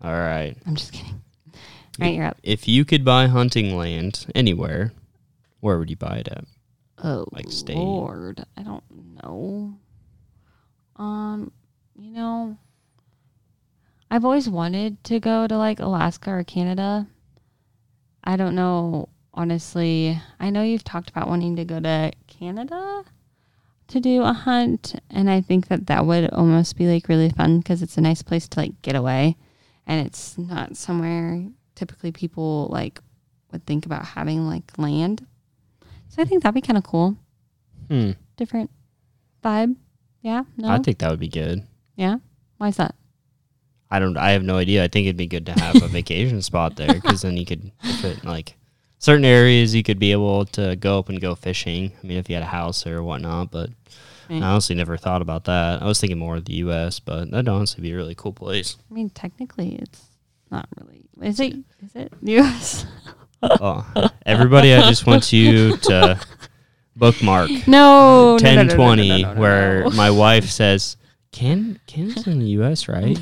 All 0.00 0.12
right. 0.12 0.56
I'm 0.64 0.76
just 0.76 0.92
kidding. 0.92 1.20
All 1.52 2.06
right, 2.06 2.14
you're 2.14 2.26
up. 2.26 2.36
If 2.44 2.68
you 2.68 2.84
could 2.84 3.04
buy 3.04 3.26
hunting 3.26 3.76
land 3.76 4.26
anywhere, 4.32 4.92
where 5.58 5.76
would 5.76 5.90
you 5.90 5.96
buy 5.96 6.18
it 6.18 6.28
at? 6.28 6.44
Oh, 7.02 7.26
Like 7.32 7.50
state. 7.50 7.74
Lord, 7.74 8.44
I 8.56 8.62
don't 8.62 8.84
know. 9.20 9.76
Um, 10.94 11.50
you 11.98 12.12
know, 12.12 12.56
I've 14.08 14.24
always 14.24 14.48
wanted 14.48 15.02
to 15.04 15.18
go 15.18 15.48
to 15.48 15.58
like 15.58 15.80
Alaska 15.80 16.30
or 16.30 16.44
Canada. 16.44 17.08
I 18.22 18.36
don't 18.36 18.54
know, 18.54 19.08
honestly. 19.36 20.20
I 20.40 20.50
know 20.50 20.62
you've 20.62 20.84
talked 20.84 21.10
about 21.10 21.28
wanting 21.28 21.56
to 21.56 21.64
go 21.64 21.80
to 21.80 22.12
Canada 22.26 23.04
to 23.88 24.00
do 24.00 24.22
a 24.22 24.32
hunt, 24.32 25.00
and 25.10 25.30
I 25.30 25.40
think 25.40 25.68
that 25.68 25.86
that 25.86 26.06
would 26.06 26.30
almost 26.30 26.76
be 26.76 26.86
like 26.86 27.08
really 27.08 27.30
fun 27.30 27.58
because 27.58 27.82
it's 27.82 27.96
a 27.96 28.00
nice 28.00 28.22
place 28.22 28.48
to 28.48 28.60
like 28.60 28.80
get 28.82 28.96
away, 28.96 29.36
and 29.86 30.04
it's 30.06 30.36
not 30.36 30.76
somewhere 30.76 31.44
typically 31.74 32.10
people 32.10 32.68
like 32.72 33.00
would 33.52 33.64
think 33.66 33.86
about 33.86 34.04
having 34.04 34.46
like 34.46 34.76
land. 34.78 35.26
So 36.08 36.22
I 36.22 36.24
think 36.24 36.42
that'd 36.42 36.54
be 36.54 36.60
kind 36.66 36.78
of 36.78 36.84
cool. 36.84 37.16
Hmm. 37.88 38.12
Different 38.36 38.70
vibe. 39.44 39.76
Yeah. 40.22 40.44
No. 40.56 40.68
I 40.68 40.78
think 40.78 40.98
that 40.98 41.10
would 41.10 41.20
be 41.20 41.28
good. 41.28 41.62
yeah. 41.94 42.16
Why 42.58 42.68
is 42.68 42.76
that? 42.78 42.94
I 43.90 43.98
don't. 44.00 44.16
I 44.16 44.30
have 44.30 44.42
no 44.42 44.56
idea. 44.56 44.82
I 44.82 44.88
think 44.88 45.06
it'd 45.06 45.16
be 45.16 45.26
good 45.28 45.46
to 45.46 45.52
have 45.52 45.80
a 45.82 45.88
vacation 46.00 46.42
spot 46.42 46.74
there 46.74 46.92
because 46.92 47.22
then 47.22 47.36
you 47.36 47.44
could, 47.46 47.70
if 47.84 48.04
it 48.04 48.24
like 48.24 48.56
certain 49.06 49.24
areas, 49.24 49.74
you 49.74 49.82
could 49.82 49.98
be 49.98 50.10
able 50.12 50.44
to 50.46 50.74
go 50.76 50.98
up 50.98 51.08
and 51.08 51.20
go 51.20 51.34
fishing. 51.34 51.92
I 52.02 52.06
mean, 52.06 52.18
if 52.18 52.28
you 52.28 52.34
had 52.34 52.42
a 52.42 52.46
house 52.60 52.86
or 52.86 53.02
whatnot. 53.02 53.50
But 53.50 53.70
Right. 54.28 54.42
I 54.42 54.46
honestly 54.46 54.74
never 54.74 54.96
thought 54.96 55.22
about 55.22 55.44
that. 55.44 55.80
I 55.80 55.84
was 55.86 56.00
thinking 56.00 56.18
more 56.18 56.34
of 56.34 56.44
the 56.46 56.54
U.S., 56.54 56.98
but 56.98 57.30
that'd 57.30 57.48
honestly 57.48 57.80
be 57.80 57.92
a 57.92 57.96
really 57.96 58.16
cool 58.16 58.32
place. 58.32 58.76
I 58.90 58.94
mean, 58.94 59.08
technically, 59.10 59.76
it's 59.76 60.02
not 60.50 60.66
really. 60.76 61.04
Is 61.22 61.38
it? 61.38 61.54
Is 61.84 61.94
it 61.94 62.12
U.S.? 62.22 62.86
oh, 63.42 63.86
everybody, 64.26 64.74
I 64.74 64.80
just 64.88 65.06
want 65.06 65.32
you 65.32 65.76
to 65.76 66.18
bookmark 66.96 67.50
No. 67.68 68.32
1020 68.32 68.32
no, 68.32 68.32
no, 68.32 68.32
no, 68.32 68.38
ten 68.38 68.56
no, 68.56 68.62
no, 68.64 68.74
twenty, 68.74 69.08
no, 69.22 69.28
no, 69.28 69.34
no, 69.34 69.40
where 69.40 69.90
my 69.90 70.10
wife 70.10 70.46
says, 70.50 70.96
"Can 71.30 71.78
Canada's 71.86 72.26
in 72.26 72.40
the 72.40 72.50
U.S. 72.58 72.88
right? 72.96 73.16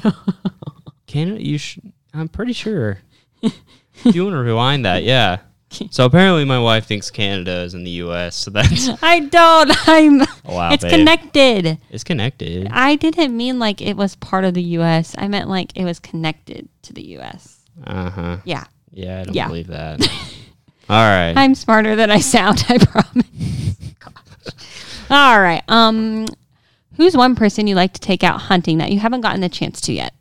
Canada, 1.06 1.44
you 1.44 1.58
sh- 1.58 1.80
I'm 2.14 2.28
pretty 2.28 2.54
sure. 2.54 3.00
if 3.42 3.52
you 4.14 4.24
want 4.24 4.34
to 4.34 4.38
rewind 4.40 4.86
that, 4.86 5.02
yeah." 5.02 5.40
So 5.90 6.04
apparently, 6.04 6.44
my 6.44 6.58
wife 6.58 6.86
thinks 6.86 7.10
Canada 7.10 7.62
is 7.62 7.74
in 7.74 7.84
the 7.84 7.90
U.S. 8.06 8.36
So 8.36 8.50
that's 8.50 8.88
I 9.02 9.20
don't. 9.20 9.88
I'm. 9.88 10.18
wow, 10.44 10.72
it's 10.72 10.82
babe. 10.84 10.90
connected. 10.92 11.78
It's 11.90 12.04
connected. 12.04 12.68
I 12.70 12.96
didn't 12.96 13.36
mean 13.36 13.58
like 13.58 13.80
it 13.80 13.96
was 13.96 14.16
part 14.16 14.44
of 14.44 14.54
the 14.54 14.62
U.S. 14.78 15.14
I 15.18 15.28
meant 15.28 15.48
like 15.48 15.76
it 15.76 15.84
was 15.84 15.98
connected 15.98 16.68
to 16.82 16.92
the 16.92 17.02
U.S. 17.18 17.60
Uh 17.84 18.10
huh. 18.10 18.36
Yeah. 18.44 18.64
Yeah, 18.90 19.20
I 19.20 19.24
don't 19.24 19.34
Yeah. 19.34 19.48
believe 19.48 19.66
that. 19.68 20.00
All 20.88 20.96
right. 20.96 21.32
I'm 21.36 21.54
smarter 21.54 21.96
than 21.96 22.10
I 22.10 22.20
sound. 22.20 22.64
I 22.68 22.78
promise. 22.78 23.26
All 25.10 25.40
right. 25.40 25.62
Um, 25.68 26.26
who's 26.96 27.16
one 27.16 27.34
person 27.34 27.66
you 27.66 27.74
like 27.74 27.92
to 27.94 28.00
take 28.00 28.22
out 28.22 28.40
hunting 28.42 28.78
that 28.78 28.92
you 28.92 28.98
haven't 29.00 29.20
gotten 29.22 29.40
the 29.40 29.48
chance 29.48 29.80
to 29.82 29.92
yet? 29.92 30.14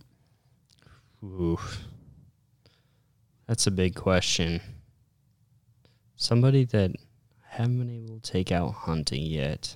Oof. 1.24 1.80
That's 3.48 3.68
a 3.68 3.72
big 3.72 3.94
question. 3.96 4.62
Somebody 6.24 6.64
that 6.64 6.92
haven't 7.50 7.80
been 7.80 7.90
able 7.90 8.18
to 8.18 8.32
take 8.32 8.50
out 8.50 8.72
hunting 8.72 9.24
yet. 9.24 9.76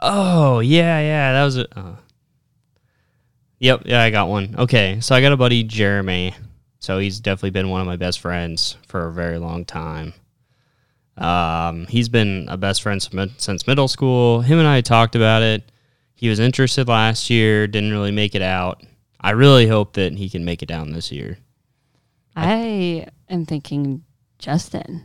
Oh, 0.00 0.60
yeah, 0.60 1.00
yeah. 1.00 1.32
That 1.34 1.44
was 1.44 1.58
a. 1.58 1.78
Uh. 1.78 1.96
Yep, 3.58 3.82
yeah, 3.84 4.02
I 4.02 4.08
got 4.08 4.30
one. 4.30 4.54
Okay, 4.58 5.00
so 5.00 5.14
I 5.14 5.20
got 5.20 5.32
a 5.32 5.36
buddy, 5.36 5.64
Jeremy. 5.64 6.34
So 6.78 6.98
he's 6.98 7.20
definitely 7.20 7.50
been 7.50 7.68
one 7.68 7.82
of 7.82 7.86
my 7.86 7.96
best 7.96 8.20
friends 8.20 8.78
for 8.88 9.06
a 9.06 9.12
very 9.12 9.36
long 9.36 9.66
time. 9.66 10.14
Um, 11.18 11.86
he's 11.86 12.08
been 12.08 12.46
a 12.48 12.56
best 12.56 12.80
friend 12.80 13.02
since 13.36 13.66
middle 13.66 13.88
school. 13.88 14.40
Him 14.40 14.58
and 14.58 14.66
I 14.66 14.80
talked 14.80 15.14
about 15.14 15.42
it. 15.42 15.70
He 16.14 16.30
was 16.30 16.40
interested 16.40 16.88
last 16.88 17.28
year, 17.28 17.66
didn't 17.66 17.92
really 17.92 18.12
make 18.12 18.34
it 18.34 18.40
out. 18.40 18.82
I 19.20 19.32
really 19.32 19.66
hope 19.66 19.92
that 19.92 20.14
he 20.14 20.30
can 20.30 20.46
make 20.46 20.62
it 20.62 20.66
down 20.70 20.92
this 20.92 21.12
year. 21.12 21.36
I 22.34 23.08
am 23.28 23.44
thinking 23.44 24.04
Justin. 24.44 25.02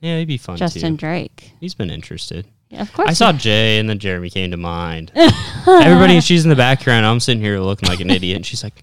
Yeah, 0.00 0.18
he'd 0.18 0.24
be 0.26 0.36
fun 0.36 0.56
Justin 0.56 0.94
too. 0.94 0.96
Drake. 0.96 1.52
He's 1.60 1.74
been 1.74 1.90
interested. 1.90 2.44
Yeah, 2.70 2.82
of 2.82 2.92
course. 2.92 3.08
I 3.08 3.12
saw 3.12 3.32
Jay, 3.32 3.78
and 3.78 3.88
then 3.88 4.00
Jeremy 4.00 4.30
came 4.30 4.50
to 4.50 4.56
mind. 4.56 5.12
Everybody, 5.68 6.20
she's 6.22 6.42
in 6.44 6.50
the 6.50 6.56
background. 6.56 7.06
I'm 7.06 7.20
sitting 7.20 7.40
here 7.40 7.60
looking 7.60 7.88
like 7.88 8.00
an 8.00 8.10
idiot, 8.10 8.34
and 8.34 8.44
she's 8.44 8.64
like, 8.64 8.82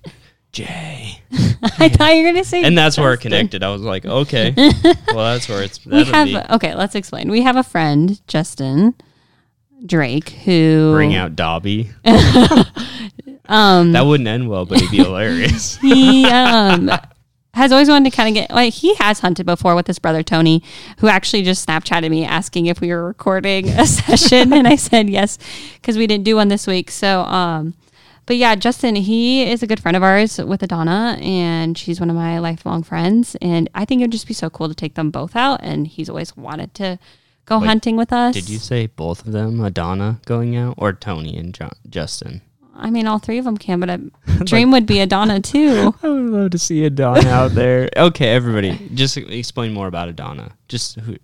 Jay, 0.54 1.20
I 1.80 1.90
thought 1.90 2.16
you 2.16 2.24
were 2.24 2.30
gonna 2.32 2.46
say. 2.46 2.64
and 2.64 2.78
that's 2.78 2.98
where 2.98 3.12
it 3.14 3.20
connected. 3.20 3.64
I 3.64 3.70
was 3.70 3.82
like, 3.82 4.06
okay, 4.06 4.54
well, 4.56 5.34
that's 5.34 5.50
where 5.50 5.62
it's. 5.62 5.86
We 5.86 6.06
have 6.06 6.28
be. 6.28 6.38
okay. 6.38 6.74
Let's 6.74 6.96
explain. 6.96 7.30
We 7.30 7.42
have 7.42 7.58
a 7.58 7.64
friend, 7.64 8.26
Justin 8.28 8.96
Drake, 9.86 10.30
who 10.30 10.94
Bring 10.94 11.16
out 11.16 11.36
Dobby. 11.36 11.90
um, 13.46 13.92
that 13.92 14.06
wouldn't 14.06 14.28
end 14.30 14.48
well, 14.48 14.66
but 14.66 14.78
it'd 14.78 14.92
be 14.92 15.04
hilarious. 15.04 15.76
he 15.78 16.26
um 16.28 16.90
has 17.54 17.72
always 17.72 17.88
wanted 17.88 18.10
to 18.10 18.16
kind 18.16 18.30
of 18.30 18.34
get 18.34 18.52
like 18.52 18.74
he 18.74 18.96
has 18.96 19.20
hunted 19.20 19.46
before 19.46 19.76
with 19.76 19.88
his 19.88 20.00
brother 20.00 20.24
Tony, 20.24 20.64
who 21.00 21.08
actually 21.08 21.44
just 21.44 21.68
Snapchatted 21.68 22.10
me 22.10 22.26
asking 22.26 22.66
if 22.66 22.82
we 22.82 22.90
were 22.90 23.06
recording 23.06 23.70
a 23.70 23.86
session, 23.88 24.54
and 24.54 24.68
I 24.68 24.76
said 24.76 25.10
yes 25.10 25.38
because 25.76 25.98
we 25.98 26.08
didn't 26.08 26.24
do 26.24 26.36
one 26.36 26.48
this 26.48 26.66
week. 26.66 26.90
So 26.90 27.22
um, 27.22 27.76
but 28.26 28.38
yeah, 28.38 28.56
Justin, 28.56 28.96
he 28.96 29.44
is 29.44 29.62
a 29.62 29.68
good 29.68 29.82
friend 29.82 29.98
of 29.98 30.04
ours 30.04 30.38
with 30.40 30.64
Adana, 30.64 31.18
and 31.22 31.78
she's 31.78 32.00
one 32.00 32.10
of 32.10 32.16
my 32.16 32.40
lifelong 32.40 32.82
friends, 32.82 33.36
and 33.42 33.70
I 33.76 33.86
think 33.86 34.02
it 34.02 34.06
would 34.06 34.12
just 34.12 34.28
be 34.28 34.34
so 34.34 34.50
cool 34.50 34.70
to 34.70 34.76
take 34.76 34.96
them 34.96 35.12
both 35.12 35.36
out, 35.36 35.60
and 35.62 35.88
he's 35.88 36.10
always 36.10 36.36
wanted 36.38 36.74
to 36.76 37.00
go 37.46 37.60
Wait, 37.60 37.68
hunting 37.68 37.98
with 37.98 38.14
us. 38.14 38.34
Did 38.34 38.50
you 38.50 38.60
say 38.60 38.88
both 38.88 39.26
of 39.26 39.34
them, 39.34 39.60
Adana 39.60 40.22
going 40.26 40.56
out, 40.56 40.76
or 40.78 40.94
Tony 40.94 41.38
and 41.38 41.54
John, 41.54 41.74
Justin? 41.90 42.42
I 42.76 42.90
mean, 42.90 43.08
all 43.08 43.20
three 43.20 43.38
of 43.38 43.46
them 43.46 43.58
can, 43.58 43.80
but 43.80 43.90
a 43.90 44.00
dream 44.44 44.72
would 44.72 44.86
be 44.86 45.00
Adana 45.00 45.40
too. 45.42 45.94
I 46.02 46.08
would 46.08 46.30
love 46.30 46.52
to 46.52 46.58
see 46.58 46.86
Adana 46.86 47.28
out 47.30 47.52
there. 47.52 47.90
Okay, 47.96 48.30
everybody, 48.30 48.90
just 48.94 49.18
explain 49.18 49.74
more 49.74 49.88
about 49.88 50.10
Adana. 50.10 50.52
Just 50.68 51.00
who? 51.00 51.18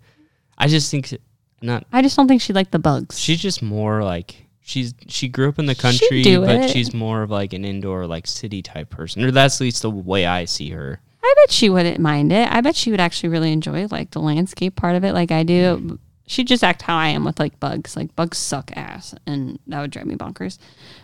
I 0.58 0.68
just 0.68 0.92
think 0.92 1.18
not. 1.62 1.86
I 1.92 2.02
just 2.02 2.16
don't 2.16 2.28
think 2.28 2.42
she 2.42 2.54
liked 2.54 2.72
the 2.72 2.80
bugs. 2.80 3.20
She's 3.20 3.40
just 3.40 3.62
more 3.62 4.04
like 4.04 4.48
she's 4.62 4.94
she 5.08 5.28
grew 5.28 5.50
up 5.50 5.60
in 5.60 5.66
the 5.66 5.76
country, 5.76 6.24
but 6.24 6.56
it. 6.56 6.70
she's 6.70 6.94
more 6.94 7.24
of 7.24 7.32
like 7.32 7.54
an 7.54 7.66
indoor 7.66 8.06
like 8.06 8.28
city 8.28 8.62
type 8.62 8.90
person, 8.90 9.24
or 9.24 9.32
that's 9.32 9.58
at 9.58 9.62
least 9.62 9.82
the 9.82 9.90
way 9.90 10.26
I 10.26 10.46
see 10.46 10.70
her. 10.70 11.02
I 11.24 11.34
bet 11.38 11.52
she 11.52 11.70
wouldn't 11.70 12.00
mind 12.00 12.32
it. 12.32 12.50
I 12.52 12.62
bet 12.62 12.76
she 12.76 12.92
would 12.92 13.00
actually 13.00 13.30
really 13.30 13.52
enjoy 13.52 13.88
like 13.88 14.12
the 14.12 14.20
landscape 14.20 14.76
part 14.76 14.96
of 14.96 15.04
it, 15.04 15.14
like 15.14 15.32
I 15.32 15.44
do. 15.44 15.78
Mm. 15.78 16.00
She'd 16.30 16.48
just 16.48 16.64
act 16.64 16.84
how 16.84 16.96
I 16.96 17.08
am 17.08 17.26
with 17.26 17.40
like 17.40 17.60
bugs. 17.60 17.96
Like 17.96 18.16
bugs 18.16 18.38
suck 18.38 18.72
ass, 18.76 19.16
and 19.26 19.58
that 19.66 19.82
would 19.82 19.90
drive 19.90 20.06
me 20.06 20.14
bonkers. 20.16 20.60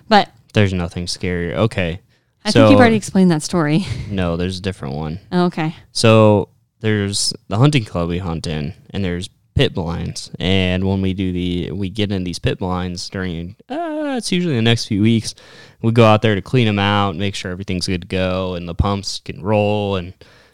But 0.08 0.30
There's 0.54 0.72
nothing 0.72 1.08
scarier. 1.08 1.56
Okay, 1.56 2.00
I 2.46 2.52
so 2.52 2.60
think 2.60 2.72
you've 2.72 2.80
already 2.80 2.96
explained 2.96 3.32
that 3.32 3.42
story. 3.42 3.88
no, 4.10 4.38
there's 4.38 4.60
a 4.60 4.62
different 4.62 4.94
one. 4.94 5.20
okay. 5.34 5.76
So 5.94 6.50
there's 6.80 7.34
the 7.48 7.58
hunting 7.58 7.86
club 7.86 8.08
we 8.10 8.20
hunt 8.20 8.46
in, 8.46 8.76
and 8.92 9.04
there's 9.04 9.28
pit 9.56 9.74
blinds. 9.74 10.30
And 10.40 10.88
when 10.88 11.02
we 11.02 11.16
do 11.16 11.32
the, 11.32 11.72
we 11.72 11.90
get 11.90 12.12
in 12.12 12.24
these 12.24 12.38
pit 12.38 12.60
blinds 12.60 13.10
during, 13.10 13.56
uh, 13.68 14.14
it's 14.18 14.32
usually 14.32 14.56
the 14.56 14.62
next 14.62 14.86
few 14.86 15.02
weeks. 15.02 15.34
We 15.82 15.92
go 15.92 16.06
out 16.06 16.22
there 16.22 16.36
to 16.36 16.42
clean 16.44 16.68
them 16.68 16.78
out, 16.78 17.16
make 17.16 17.34
sure 17.34 17.50
everything's 17.52 17.88
good 17.88 18.02
to 18.02 18.08
go, 18.08 18.54
and 18.54 18.70
the 18.70 18.76
pumps 18.76 19.22
can 19.26 19.42
roll, 19.42 19.96
and 19.96 20.14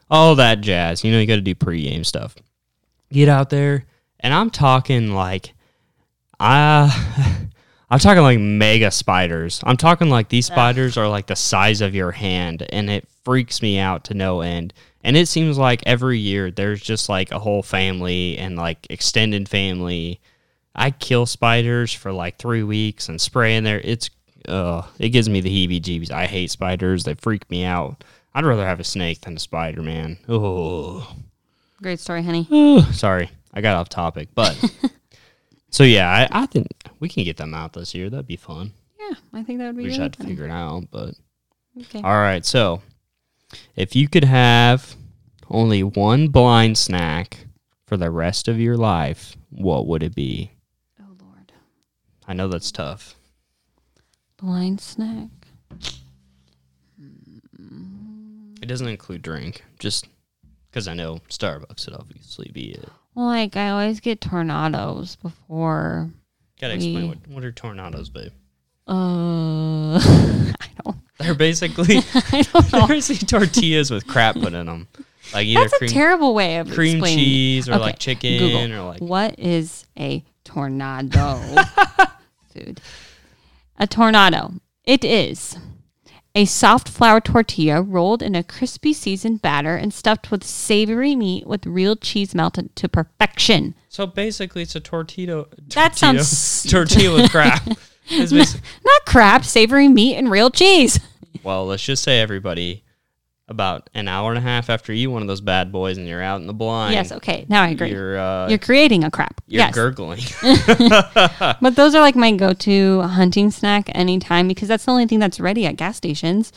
all 0.09 0.35
that 0.35 0.61
jazz. 0.61 1.03
You 1.03 1.11
know, 1.11 1.19
you 1.19 1.27
got 1.27 1.35
to 1.35 1.41
do 1.41 1.55
pre-game 1.55 2.05
stuff. 2.05 2.35
Get 3.11 3.27
out 3.27 3.49
there, 3.49 3.85
and 4.21 4.33
I'm 4.33 4.49
talking 4.49 5.13
like, 5.13 5.53
I. 6.39 7.47
I'm 7.89 7.99
talking 7.99 8.23
like 8.23 8.39
mega 8.39 8.89
spiders. 8.89 9.61
I'm 9.65 9.75
talking 9.75 10.09
like 10.09 10.29
these 10.29 10.45
spiders 10.45 10.95
are 10.95 11.09
like 11.09 11.27
the 11.27 11.35
size 11.35 11.81
of 11.81 11.93
your 11.93 12.11
hand, 12.11 12.65
and 12.69 12.89
it 12.89 13.05
freaks 13.25 13.61
me 13.61 13.77
out 13.79 14.05
to 14.05 14.13
no 14.13 14.39
end. 14.39 14.73
And 15.03 15.17
it 15.17 15.27
seems 15.27 15.57
like 15.57 15.83
every 15.85 16.17
year 16.17 16.51
there's 16.51 16.79
just 16.81 17.09
like 17.09 17.31
a 17.31 17.39
whole 17.39 17.61
family 17.61 18.37
and 18.37 18.55
like 18.55 18.87
extended 18.89 19.49
family. 19.49 20.21
I 20.73 20.91
kill 20.91 21.25
spiders 21.25 21.91
for 21.91 22.13
like 22.13 22.37
three 22.37 22.63
weeks 22.63 23.09
and 23.09 23.19
spray 23.19 23.57
in 23.57 23.65
there. 23.65 23.81
It's 23.83 24.09
uh, 24.47 24.83
it 24.97 25.09
gives 25.09 25.27
me 25.27 25.41
the 25.41 25.49
heebie-jeebies. 25.49 26.11
I 26.11 26.27
hate 26.27 26.49
spiders. 26.49 27.03
They 27.03 27.15
freak 27.15 27.49
me 27.51 27.65
out. 27.65 28.05
I'd 28.33 28.45
rather 28.45 28.65
have 28.65 28.79
a 28.79 28.85
snake 28.85 29.19
than 29.19 29.35
a 29.35 29.39
spider, 29.39 29.81
man. 29.81 30.17
Oh, 30.29 31.13
Great 31.81 31.99
story, 31.99 32.23
honey. 32.23 32.47
sorry, 32.93 33.29
I 33.53 33.61
got 33.61 33.75
off 33.77 33.89
topic, 33.89 34.29
but 34.33 34.57
so 35.69 35.83
yeah, 35.83 36.09
I, 36.09 36.43
I 36.43 36.45
think 36.45 36.67
we 36.99 37.09
can 37.09 37.23
get 37.23 37.37
them 37.37 37.53
out 37.53 37.73
this 37.73 37.93
year. 37.93 38.09
That'd 38.09 38.27
be 38.27 38.37
fun. 38.37 38.73
Yeah, 38.99 39.15
I 39.33 39.43
think 39.43 39.59
that 39.59 39.67
would 39.67 39.77
be 39.77 39.83
We 39.83 39.89
just 39.89 40.01
have 40.01 40.11
to 40.13 40.23
figure 40.23 40.45
it 40.45 40.51
out, 40.51 40.85
but. 40.91 41.15
Okay. 41.79 42.01
All 42.01 42.15
right, 42.15 42.45
so 42.45 42.81
if 43.75 43.95
you 43.95 44.07
could 44.09 44.25
have 44.25 44.95
only 45.49 45.83
one 45.83 46.27
blind 46.27 46.77
snack 46.77 47.45
for 47.85 47.97
the 47.97 48.11
rest 48.11 48.47
of 48.47 48.59
your 48.59 48.77
life, 48.77 49.35
what 49.49 49.87
would 49.87 50.03
it 50.03 50.15
be? 50.15 50.51
Oh 50.99 51.15
Lord. 51.23 51.51
I 52.27 52.33
know 52.33 52.47
that's 52.47 52.71
tough. 52.71 53.15
Blind 54.37 54.81
snack. 54.81 55.29
It 58.61 58.67
doesn't 58.67 58.87
include 58.87 59.23
drink, 59.23 59.63
just 59.79 60.07
because 60.69 60.87
I 60.87 60.93
know 60.93 61.19
Starbucks 61.29 61.87
would 61.87 61.95
obviously 61.95 62.51
be 62.53 62.71
it. 62.71 62.89
Well, 63.15 63.25
like 63.25 63.55
I 63.57 63.69
always 63.69 63.99
get 63.99 64.21
tornadoes 64.21 65.15
before. 65.17 66.09
Gotta 66.59 66.75
explain 66.75 67.07
what, 67.09 67.27
what 67.27 67.43
are 67.43 67.51
tornadoes, 67.51 68.09
babe? 68.09 68.31
Uh, 68.87 69.97
I 70.01 70.53
don't. 70.83 70.97
They're 71.19 71.35
basically 71.35 71.97
I 72.13 72.41
don't 72.51 72.71
know. 72.73 72.79
they're 72.79 72.87
basically 72.87 73.27
tortillas 73.27 73.91
with 73.91 74.07
crap 74.07 74.35
put 74.35 74.53
in 74.53 74.65
them, 74.65 74.87
like 75.33 75.45
either 75.45 75.61
That's 75.69 75.81
a 75.83 75.87
terrible 75.87 76.33
way 76.33 76.57
of 76.57 76.71
cream 76.71 76.97
explaining. 76.97 77.19
cheese 77.23 77.69
or 77.69 77.73
Okay, 77.73 77.81
like 77.81 77.99
chicken 77.99 78.39
Google. 78.39 78.73
or 78.73 78.87
like 78.89 79.01
What 79.01 79.37
is 79.37 79.85
a 79.99 80.23
tornado 80.43 81.39
food? 82.53 82.81
A 83.77 83.85
tornado. 83.85 84.53
It 84.83 85.03
is 85.03 85.57
a 86.33 86.45
soft 86.45 86.87
flour 86.87 87.19
tortilla 87.19 87.81
rolled 87.81 88.21
in 88.21 88.35
a 88.35 88.43
crispy 88.43 88.93
seasoned 88.93 89.41
batter 89.41 89.75
and 89.75 89.93
stuffed 89.93 90.31
with 90.31 90.43
savory 90.43 91.15
meat 91.15 91.45
with 91.45 91.65
real 91.65 91.95
cheese 91.95 92.33
melted 92.33 92.75
to 92.77 92.87
perfection. 92.87 93.75
So 93.89 94.05
basically, 94.07 94.61
it's 94.61 94.75
a 94.75 94.79
tortilla. 94.79 95.45
That 95.69 95.95
tortilla- 95.97 96.23
sounds- 96.23 96.63
tortilla 96.71 97.27
crap. 97.29 97.67
It's 98.13 98.33
basi- 98.33 98.59
Not 98.83 99.05
crap, 99.05 99.45
savory 99.45 99.87
meat 99.87 100.15
and 100.17 100.29
real 100.29 100.49
cheese. 100.49 100.99
well, 101.43 101.65
let's 101.67 101.83
just 101.83 102.03
say 102.03 102.19
everybody, 102.19 102.83
about 103.51 103.89
an 103.93 104.07
hour 104.07 104.29
and 104.31 104.37
a 104.37 104.41
half 104.41 104.69
after 104.69 104.91
you 104.91 105.03
eat 105.03 105.11
one 105.11 105.21
of 105.21 105.27
those 105.27 105.41
bad 105.41 105.71
boys 105.71 105.97
and 105.97 106.07
you're 106.07 106.21
out 106.23 106.41
in 106.41 106.47
the 106.47 106.53
blind. 106.53 106.93
yes, 106.93 107.11
okay. 107.11 107.45
Now 107.49 107.61
I 107.61 107.69
agree. 107.69 107.91
You're 107.91 108.17
uh, 108.17 108.47
You're 108.49 108.57
creating 108.57 109.03
a 109.03 109.11
crap. 109.11 109.41
you're 109.47 109.59
yes. 109.59 109.75
gurgling. 109.75 110.21
But 111.61 111.75
those 111.75 111.93
are 111.93 112.01
like 112.01 112.15
my 112.15 112.31
go-to 112.31 113.01
hunting 113.01 113.51
snack 113.51 113.89
anytime 113.93 114.47
because 114.47 114.67
that's 114.67 114.85
the 114.85 114.91
only 114.91 115.05
thing 115.05 115.19
that's 115.19 115.39
ready 115.39 115.65
at 115.67 115.75
gas 115.75 115.97
stations. 115.97 116.51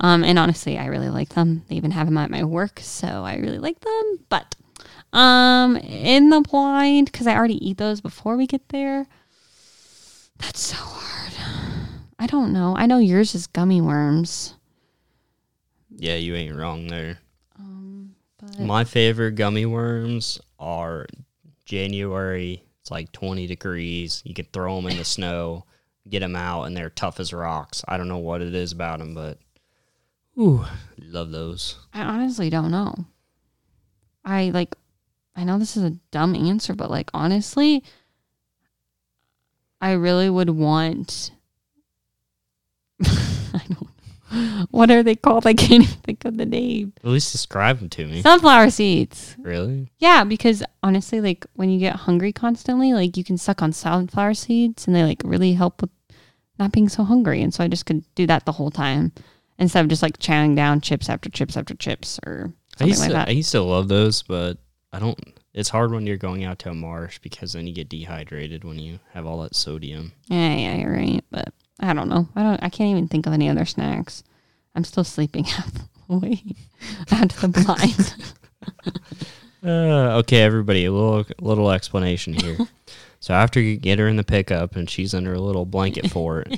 Um, 0.00 0.22
and 0.24 0.38
honestly, 0.38 0.78
I 0.78 0.86
really 0.86 1.10
like 1.10 1.30
them. 1.30 1.64
They 1.68 1.74
even 1.74 1.90
have 1.90 2.06
them 2.06 2.16
at 2.18 2.30
my 2.30 2.44
work, 2.44 2.80
so 2.80 3.06
I 3.08 3.36
really 3.36 3.58
like 3.58 3.80
them. 3.80 4.20
But 4.28 4.54
um, 5.12 5.76
in 5.76 6.30
the 6.30 6.40
blind, 6.40 7.10
because 7.10 7.26
I 7.26 7.34
already 7.34 7.58
eat 7.66 7.78
those 7.78 8.00
before 8.00 8.36
we 8.36 8.46
get 8.46 8.68
there. 8.68 9.06
That's 10.38 10.60
so 10.60 10.76
hard. 10.78 11.32
I 12.20 12.26
don't 12.26 12.52
know. 12.52 12.74
I 12.76 12.86
know 12.86 12.98
yours 12.98 13.34
is 13.34 13.46
gummy 13.48 13.80
worms. 13.80 14.54
Yeah, 15.98 16.14
you 16.14 16.34
ain't 16.34 16.56
wrong 16.56 16.86
there. 16.86 17.18
Um, 17.58 18.14
but 18.38 18.60
My 18.60 18.84
favorite 18.84 19.32
gummy 19.32 19.66
worms 19.66 20.40
are 20.58 21.06
January. 21.64 22.62
It's 22.80 22.90
like 22.90 23.10
20 23.12 23.46
degrees. 23.46 24.22
You 24.24 24.32
can 24.32 24.46
throw 24.52 24.76
them 24.76 24.90
in 24.90 24.96
the 24.96 25.04
snow, 25.04 25.64
get 26.08 26.20
them 26.20 26.36
out, 26.36 26.64
and 26.64 26.76
they're 26.76 26.90
tough 26.90 27.20
as 27.20 27.32
rocks. 27.32 27.84
I 27.86 27.96
don't 27.96 28.08
know 28.08 28.18
what 28.18 28.40
it 28.40 28.54
is 28.54 28.72
about 28.72 29.00
them, 29.00 29.14
but 29.14 29.38
ooh, 30.38 30.64
love 30.98 31.30
those. 31.32 31.76
I 31.92 32.02
honestly 32.02 32.48
don't 32.48 32.70
know. 32.70 32.94
I 34.24 34.50
like 34.50 34.74
I 35.34 35.44
know 35.44 35.58
this 35.58 35.76
is 35.76 35.84
a 35.84 35.96
dumb 36.10 36.34
answer, 36.34 36.74
but 36.74 36.90
like 36.90 37.10
honestly, 37.12 37.82
I 39.80 39.92
really 39.92 40.30
would 40.30 40.50
want 40.50 41.30
I 41.30 41.30
don't 41.30 41.30
know. 41.30 41.37
What 44.70 44.90
are 44.90 45.02
they 45.02 45.14
called? 45.14 45.46
I 45.46 45.54
can't 45.54 45.84
even 45.84 46.00
think 46.02 46.24
of 46.24 46.36
the 46.36 46.46
name. 46.46 46.92
At 47.02 47.10
least 47.10 47.32
describe 47.32 47.78
them 47.78 47.88
to 47.90 48.06
me. 48.06 48.22
Sunflower 48.22 48.70
seeds. 48.70 49.36
Really? 49.38 49.90
Yeah, 49.98 50.24
because 50.24 50.62
honestly, 50.82 51.20
like 51.20 51.46
when 51.54 51.70
you 51.70 51.78
get 51.78 51.96
hungry 51.96 52.32
constantly, 52.32 52.92
like 52.92 53.16
you 53.16 53.24
can 53.24 53.38
suck 53.38 53.62
on 53.62 53.72
sunflower 53.72 54.34
seeds 54.34 54.86
and 54.86 54.94
they 54.94 55.02
like 55.02 55.22
really 55.24 55.54
help 55.54 55.80
with 55.80 55.90
not 56.58 56.72
being 56.72 56.88
so 56.88 57.04
hungry. 57.04 57.42
And 57.42 57.54
so 57.54 57.64
I 57.64 57.68
just 57.68 57.86
could 57.86 58.04
do 58.14 58.26
that 58.26 58.44
the 58.44 58.52
whole 58.52 58.70
time 58.70 59.12
instead 59.58 59.84
of 59.84 59.88
just 59.88 60.02
like 60.02 60.18
chowing 60.18 60.54
down 60.56 60.80
chips 60.80 61.08
after 61.08 61.30
chips 61.30 61.56
after 61.56 61.74
chips 61.74 62.18
or 62.26 62.52
I 62.80 62.84
used, 62.84 63.00
like 63.00 63.10
to, 63.10 63.14
that. 63.14 63.28
I 63.28 63.32
used 63.32 63.52
to 63.52 63.62
love 63.62 63.88
those, 63.88 64.22
but 64.22 64.58
I 64.92 64.98
don't. 64.98 65.18
It's 65.54 65.68
hard 65.68 65.90
when 65.90 66.06
you're 66.06 66.16
going 66.16 66.44
out 66.44 66.58
to 66.60 66.70
a 66.70 66.74
marsh 66.74 67.18
because 67.18 67.52
then 67.52 67.66
you 67.66 67.74
get 67.74 67.88
dehydrated 67.88 68.64
when 68.64 68.78
you 68.78 69.00
have 69.12 69.26
all 69.26 69.42
that 69.42 69.56
sodium. 69.56 70.12
Yeah, 70.28 70.54
yeah, 70.54 70.74
you're 70.76 70.92
right. 70.92 71.24
But 71.30 71.52
I 71.80 71.94
don't 71.94 72.08
know. 72.08 72.28
I 72.34 72.42
don't. 72.42 72.62
I 72.62 72.68
can't 72.68 72.90
even 72.90 73.08
think 73.08 73.26
of 73.26 73.32
any 73.32 73.48
other 73.48 73.64
snacks. 73.64 74.24
I'm 74.74 74.84
still 74.84 75.04
sleeping 75.04 75.44
halfway 76.08 76.42
out 77.12 77.30
to 77.30 77.46
the 77.46 77.64
blind. 77.64 78.14
Uh, 79.60 80.18
okay, 80.18 80.42
everybody, 80.42 80.84
a 80.84 80.92
little 80.92 81.24
little 81.40 81.70
explanation 81.70 82.32
here. 82.32 82.56
so 83.20 83.34
after 83.34 83.60
you 83.60 83.76
get 83.76 83.98
her 83.98 84.06
in 84.06 84.16
the 84.16 84.22
pickup 84.22 84.76
and 84.76 84.88
she's 84.88 85.14
under 85.14 85.34
a 85.34 85.40
little 85.40 85.66
blanket 85.66 86.08
fort, 86.10 86.48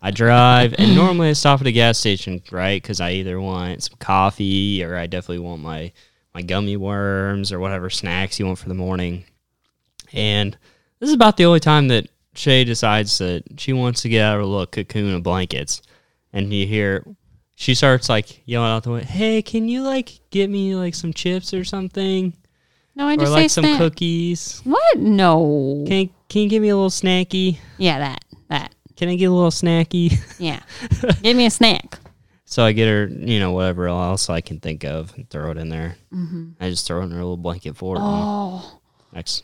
I 0.00 0.10
drive 0.10 0.74
and 0.78 0.94
normally 0.94 1.28
I 1.28 1.32
stop 1.34 1.60
at 1.60 1.66
a 1.66 1.72
gas 1.72 1.98
station, 1.98 2.40
right? 2.50 2.80
Because 2.80 3.00
I 3.00 3.12
either 3.12 3.38
want 3.38 3.82
some 3.82 3.98
coffee 3.98 4.82
or 4.82 4.96
I 4.96 5.06
definitely 5.06 5.40
want 5.40 5.60
my 5.60 5.92
my 6.34 6.40
gummy 6.40 6.76
worms 6.76 7.52
or 7.52 7.58
whatever 7.58 7.90
snacks 7.90 8.38
you 8.38 8.46
want 8.46 8.58
for 8.58 8.68
the 8.68 8.74
morning. 8.74 9.24
And 10.12 10.56
this 11.00 11.08
is 11.08 11.14
about 11.14 11.36
the 11.36 11.44
only 11.44 11.60
time 11.60 11.88
that 11.88 12.08
Shay 12.34 12.64
decides 12.64 13.18
that 13.18 13.42
she 13.58 13.72
wants 13.72 14.02
to 14.02 14.08
get 14.08 14.22
out 14.24 14.34
of 14.36 14.40
her 14.40 14.46
little 14.46 14.66
cocoon 14.66 15.14
of 15.14 15.22
blankets, 15.22 15.82
and 16.32 16.52
you 16.52 16.66
hear 16.66 17.04
she 17.56 17.74
starts 17.74 18.08
like 18.08 18.42
yelling 18.46 18.70
out 18.70 18.84
the 18.84 18.90
window, 18.90 19.06
"Hey, 19.06 19.42
can 19.42 19.68
you 19.68 19.82
like 19.82 20.20
get 20.30 20.48
me 20.50 20.74
like 20.76 20.94
some 20.94 21.12
chips 21.12 21.52
or 21.52 21.64
something, 21.64 22.34
No, 22.94 23.06
I 23.08 23.14
or 23.14 23.16
just 23.16 23.32
like 23.32 23.42
say 23.44 23.48
some 23.48 23.64
snack. 23.64 23.78
cookies? 23.78 24.60
What? 24.64 24.98
No. 24.98 25.84
Can 25.88 26.10
can 26.28 26.42
you 26.42 26.48
give 26.48 26.62
me 26.62 26.68
a 26.68 26.76
little 26.76 26.90
snacky? 26.90 27.58
Yeah, 27.78 27.98
that. 27.98 28.24
That. 28.48 28.74
Can 28.96 29.08
I 29.08 29.16
get 29.16 29.26
a 29.26 29.32
little 29.32 29.50
snacky?" 29.50 30.16
Yeah. 30.38 30.60
Give 31.22 31.36
me 31.36 31.46
a 31.46 31.50
snack. 31.50 31.98
So 32.44 32.64
I 32.64 32.72
get 32.72 32.86
her, 32.88 33.06
you 33.08 33.40
know, 33.40 33.52
whatever 33.52 33.88
else 33.88 34.30
I 34.30 34.40
can 34.40 34.58
think 34.60 34.82
of, 34.84 35.12
and 35.16 35.28
throw 35.28 35.50
it 35.50 35.58
in 35.58 35.68
there. 35.68 35.96
Mm-hmm. 36.14 36.50
I 36.60 36.70
just 36.70 36.86
throw 36.86 37.00
it 37.00 37.04
in 37.04 37.10
her 37.10 37.16
little 37.18 37.36
blanket 37.36 37.76
for 37.76 37.96
her. 37.96 38.02
Oh, 38.02 38.80
Next, 39.12 39.42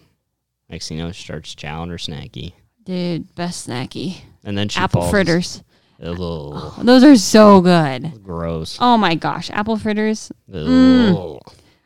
next 0.70 0.88
thing 0.88 0.98
you 0.98 1.04
know, 1.04 1.12
she 1.12 1.24
starts 1.24 1.54
chowing 1.54 1.90
her 1.90 1.96
snacky, 1.96 2.52
dude, 2.84 3.34
best 3.34 3.68
snacky. 3.68 4.18
and 4.44 4.56
then 4.56 4.68
she 4.68 4.78
Apple 4.80 5.02
falls 5.02 5.10
fritters. 5.10 5.62
A 6.00 6.14
oh, 6.18 6.74
Those 6.82 7.04
are 7.04 7.16
so 7.16 7.60
good. 7.60 8.22
gross. 8.22 8.76
Oh 8.80 8.96
my 8.96 9.14
gosh, 9.14 9.48
apple 9.50 9.76
fritters. 9.76 10.30
Ugh. 10.52 10.58
Mm. 10.66 11.40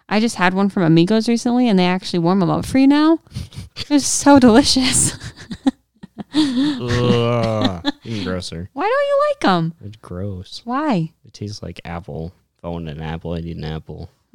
I 0.09 0.19
just 0.21 0.37
had 0.37 0.55
one 0.55 0.71
from 0.71 0.83
Amigos 0.83 1.29
recently, 1.29 1.69
and 1.69 1.79
they 1.79 1.85
actually 1.85 2.21
warm 2.21 2.41
them 2.41 2.49
up 2.51 2.65
for 2.67 2.79
you 2.79 2.87
now. 2.87 3.19
It 3.81 3.91
was 3.91 4.05
so 4.05 4.41
delicious. 4.41 5.13
Ugh. 6.35 7.93
Even 8.05 8.25
grosser. 8.25 8.69
Why 8.73 8.83
don't 8.83 9.07
you 9.09 9.25
like 9.31 9.41
them? 9.41 9.75
It's 9.85 9.97
gross. 9.97 10.63
Why? 10.65 11.13
It 11.25 11.33
tastes 11.33 11.63
like 11.63 11.81
apple. 11.85 12.33
If 12.59 12.65
I 12.65 12.69
wanted 12.69 12.97
an 12.97 13.03
apple, 13.05 13.35
I'd 13.35 13.45
eat 13.45 13.57
an 13.57 13.65
apple. 13.65 14.11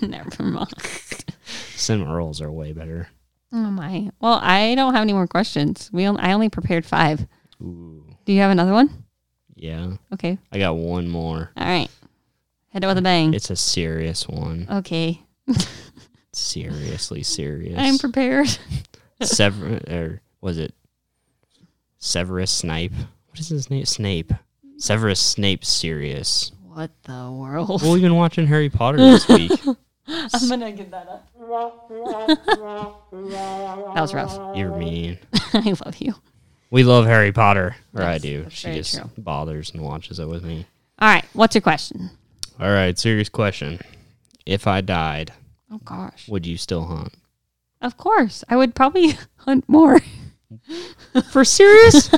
Never 0.00 0.42
mind. 0.42 0.72
Cinnamon 1.76 2.12
rolls 2.12 2.40
are 2.40 2.50
way 2.50 2.72
better. 2.72 3.08
Oh 3.52 3.56
my. 3.70 4.10
Well, 4.20 4.38
I 4.42 4.74
don't 4.74 4.94
have 4.94 5.02
any 5.02 5.12
more 5.12 5.26
questions. 5.26 5.90
We 5.92 6.04
on- 6.06 6.18
I 6.18 6.32
only 6.32 6.48
prepared 6.48 6.86
five. 6.86 7.26
Ooh. 7.60 8.04
Do 8.24 8.32
you 8.32 8.40
have 8.40 8.50
another 8.50 8.72
one? 8.72 9.04
Yeah. 9.54 9.92
Okay. 10.14 10.38
I 10.50 10.58
got 10.58 10.76
one 10.76 11.08
more. 11.08 11.50
All 11.56 11.66
right. 11.66 11.88
Hit 12.70 12.82
it 12.82 12.86
with 12.86 12.98
a 12.98 13.02
bang. 13.02 13.34
It's 13.34 13.50
a 13.50 13.56
serious 13.56 14.26
one. 14.26 14.66
Okay. 14.70 15.20
Seriously 16.32 17.22
serious. 17.22 17.78
I'm 17.78 17.98
prepared. 17.98 18.48
Sever 19.22 19.80
or 19.88 20.20
was 20.40 20.58
it 20.58 20.74
Severus 21.98 22.50
Snape? 22.50 22.92
What 23.28 23.38
is 23.38 23.48
his 23.48 23.70
name? 23.70 23.84
Snape. 23.84 24.32
Severus 24.78 25.20
Snape 25.20 25.64
serious. 25.64 26.52
What 26.64 26.90
the 27.04 27.30
world? 27.30 27.82
Well, 27.82 27.92
we've 27.92 28.02
been 28.02 28.16
watching 28.16 28.46
Harry 28.46 28.70
Potter 28.70 28.96
this 28.96 29.28
week. 29.28 29.52
I'm 30.08 30.48
gonna 30.48 30.72
get 30.72 30.90
that 30.90 31.08
up. 31.08 31.28
that 33.02 34.00
was 34.00 34.14
rough. 34.14 34.56
You're 34.56 34.76
mean. 34.76 35.18
I 35.52 35.74
love 35.84 35.96
you. 35.98 36.14
We 36.70 36.84
love 36.84 37.04
Harry 37.06 37.32
Potter. 37.32 37.76
Or 37.94 38.02
I 38.02 38.14
Yes, 38.14 38.22
do. 38.22 38.42
that's 38.42 38.54
She 38.54 38.66
very 38.68 38.76
just 38.78 38.94
true. 38.98 39.10
bothers 39.18 39.70
and 39.72 39.82
watches 39.82 40.18
it 40.18 40.26
with 40.28 40.44
me. 40.44 40.66
All 40.98 41.08
right. 41.08 41.24
What's 41.34 41.54
your 41.54 41.62
question? 41.62 42.10
All 42.60 42.70
right, 42.70 42.98
serious 42.98 43.28
question. 43.28 43.80
If 44.46 44.66
I 44.66 44.80
died, 44.80 45.32
Oh 45.70 45.78
gosh. 45.84 46.28
would 46.28 46.46
you 46.46 46.56
still 46.56 46.84
hunt? 46.86 47.14
Of 47.80 47.96
course, 47.96 48.44
I 48.48 48.56
would 48.56 48.74
probably 48.74 49.14
hunt 49.36 49.68
more. 49.68 50.00
For 51.30 51.44
serious? 51.44 52.10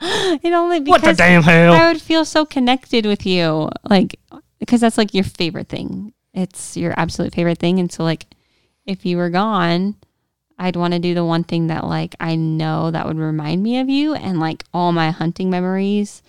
It 0.00 0.52
only 0.52 0.80
what 0.80 1.00
the 1.00 1.06
because 1.08 1.16
damn 1.18 1.42
hell? 1.42 1.74
I 1.74 1.92
would 1.92 2.00
feel 2.02 2.24
so 2.24 2.44
connected 2.44 3.06
with 3.06 3.24
you, 3.26 3.68
like 3.88 4.18
because 4.58 4.80
that's 4.80 4.98
like 4.98 5.14
your 5.14 5.24
favorite 5.24 5.68
thing. 5.68 6.12
It's 6.34 6.76
your 6.76 6.94
absolute 6.98 7.34
favorite 7.34 7.58
thing, 7.58 7.78
and 7.78 7.90
so 7.90 8.04
like 8.04 8.26
if 8.86 9.04
you 9.04 9.16
were 9.16 9.30
gone, 9.30 9.96
I'd 10.58 10.76
want 10.76 10.94
to 10.94 10.98
do 10.98 11.14
the 11.14 11.24
one 11.24 11.44
thing 11.44 11.66
that 11.68 11.84
like 11.84 12.14
I 12.20 12.36
know 12.36 12.90
that 12.90 13.06
would 13.06 13.18
remind 13.18 13.62
me 13.62 13.78
of 13.78 13.88
you, 13.88 14.14
and 14.14 14.40
like 14.40 14.64
all 14.72 14.92
my 14.92 15.10
hunting 15.10 15.50
memories 15.50 16.22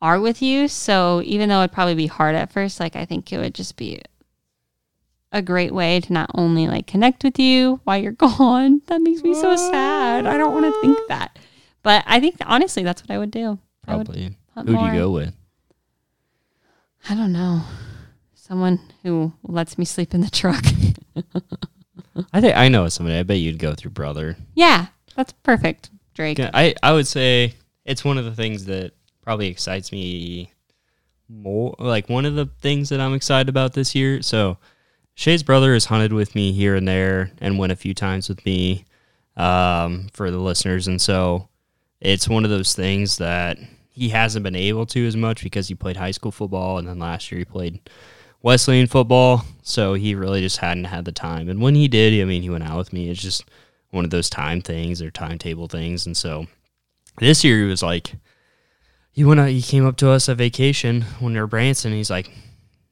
are 0.00 0.20
with 0.20 0.40
you. 0.40 0.68
So 0.68 1.22
even 1.24 1.48
though 1.48 1.60
it'd 1.60 1.72
probably 1.72 1.94
be 1.94 2.06
hard 2.06 2.34
at 2.34 2.52
first, 2.52 2.80
like 2.80 2.96
I 2.96 3.04
think 3.04 3.32
it 3.32 3.38
would 3.38 3.54
just 3.54 3.76
be 3.76 4.00
a 5.32 5.42
great 5.42 5.72
way 5.72 6.00
to 6.00 6.12
not 6.12 6.30
only 6.34 6.66
like 6.66 6.86
connect 6.86 7.22
with 7.22 7.38
you 7.38 7.80
while 7.84 7.98
you're 7.98 8.12
gone. 8.38 8.82
That 8.86 9.02
makes 9.02 9.22
me 9.22 9.34
so 9.34 9.56
sad. 9.56 10.26
I 10.26 10.36
don't 10.36 10.52
want 10.52 10.72
to 10.72 10.80
think 10.80 10.98
ah. 11.02 11.06
that. 11.08 11.38
But 11.82 12.04
I 12.06 12.20
think 12.20 12.36
honestly 12.46 12.82
that's 12.82 13.02
what 13.02 13.10
I 13.10 13.18
would 13.18 13.30
do. 13.30 13.50
Would 13.50 13.60
Probably. 13.84 14.36
Who'd 14.54 14.68
you 14.68 14.92
go 14.92 15.10
with? 15.10 15.34
I 17.08 17.14
don't 17.14 17.32
know. 17.32 17.62
Someone 18.50 18.80
who 19.04 19.32
lets 19.44 19.78
me 19.78 19.84
sleep 19.84 20.12
in 20.12 20.22
the 20.22 20.28
truck. 20.28 20.64
I 22.32 22.40
think 22.40 22.56
I 22.56 22.66
know 22.66 22.88
somebody. 22.88 23.16
I 23.16 23.22
bet 23.22 23.38
you'd 23.38 23.60
go 23.60 23.76
through 23.76 23.92
brother. 23.92 24.36
yeah, 24.56 24.86
that's 25.14 25.32
perfect, 25.44 25.90
Drake. 26.14 26.38
Yeah, 26.38 26.50
I, 26.52 26.74
I 26.82 26.90
would 26.90 27.06
say 27.06 27.54
it's 27.84 28.04
one 28.04 28.18
of 28.18 28.24
the 28.24 28.34
things 28.34 28.64
that 28.64 28.90
probably 29.22 29.46
excites 29.46 29.92
me 29.92 30.50
more. 31.28 31.76
Like 31.78 32.08
one 32.08 32.26
of 32.26 32.34
the 32.34 32.46
things 32.60 32.88
that 32.88 33.00
I'm 33.00 33.14
excited 33.14 33.48
about 33.48 33.74
this 33.74 33.94
year. 33.94 34.20
So 34.20 34.58
Shay's 35.14 35.44
brother 35.44 35.72
has 35.72 35.84
hunted 35.84 36.12
with 36.12 36.34
me 36.34 36.50
here 36.50 36.74
and 36.74 36.88
there 36.88 37.30
and 37.38 37.56
went 37.56 37.70
a 37.70 37.76
few 37.76 37.94
times 37.94 38.28
with 38.28 38.44
me 38.44 38.84
um, 39.36 40.08
for 40.12 40.32
the 40.32 40.40
listeners. 40.40 40.88
And 40.88 41.00
so 41.00 41.48
it's 42.00 42.28
one 42.28 42.42
of 42.42 42.50
those 42.50 42.74
things 42.74 43.18
that 43.18 43.58
he 43.90 44.08
hasn't 44.08 44.42
been 44.42 44.56
able 44.56 44.86
to 44.86 45.06
as 45.06 45.16
much 45.16 45.44
because 45.44 45.68
he 45.68 45.76
played 45.76 45.96
high 45.96 46.10
school 46.10 46.32
football 46.32 46.78
and 46.78 46.88
then 46.88 46.98
last 46.98 47.30
year 47.30 47.38
he 47.38 47.44
played 47.44 47.78
Wesleyan 48.42 48.86
football. 48.86 49.44
So 49.62 49.94
he 49.94 50.14
really 50.14 50.40
just 50.40 50.58
hadn't 50.58 50.84
had 50.84 51.04
the 51.04 51.12
time. 51.12 51.48
And 51.48 51.60
when 51.60 51.74
he 51.74 51.86
did, 51.86 52.20
I 52.20 52.24
mean, 52.24 52.42
he 52.42 52.50
went 52.50 52.64
out 52.64 52.78
with 52.78 52.92
me. 52.92 53.10
It's 53.10 53.22
just 53.22 53.44
one 53.90 54.04
of 54.04 54.10
those 54.10 54.30
time 54.30 54.62
things 54.62 55.00
or 55.00 55.10
timetable 55.10 55.68
things. 55.68 56.06
And 56.06 56.16
so 56.16 56.46
this 57.18 57.44
year 57.44 57.58
he 57.58 57.64
was 57.64 57.82
like, 57.82 58.14
he 59.12 59.24
went 59.24 59.40
out, 59.40 59.48
he 59.48 59.62
came 59.62 59.86
up 59.86 59.96
to 59.98 60.10
us 60.10 60.28
at 60.28 60.36
vacation 60.36 61.02
when 61.18 61.34
we 61.34 61.40
were 61.40 61.46
Branson. 61.46 61.92
He's 61.92 62.10
like, 62.10 62.30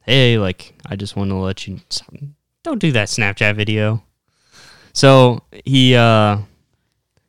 hey, 0.01 0.39
like, 0.39 0.75
I 0.87 0.97
just 0.97 1.17
want 1.17 1.31
to 1.31 1.37
let 1.37 1.67
you, 1.67 1.81
don't 2.63 2.81
do 2.81 2.93
that 2.93 3.09
Snapchat 3.09 3.57
video. 3.57 4.03
So 4.93 5.43
he, 5.65 5.95
uh, 5.95 6.39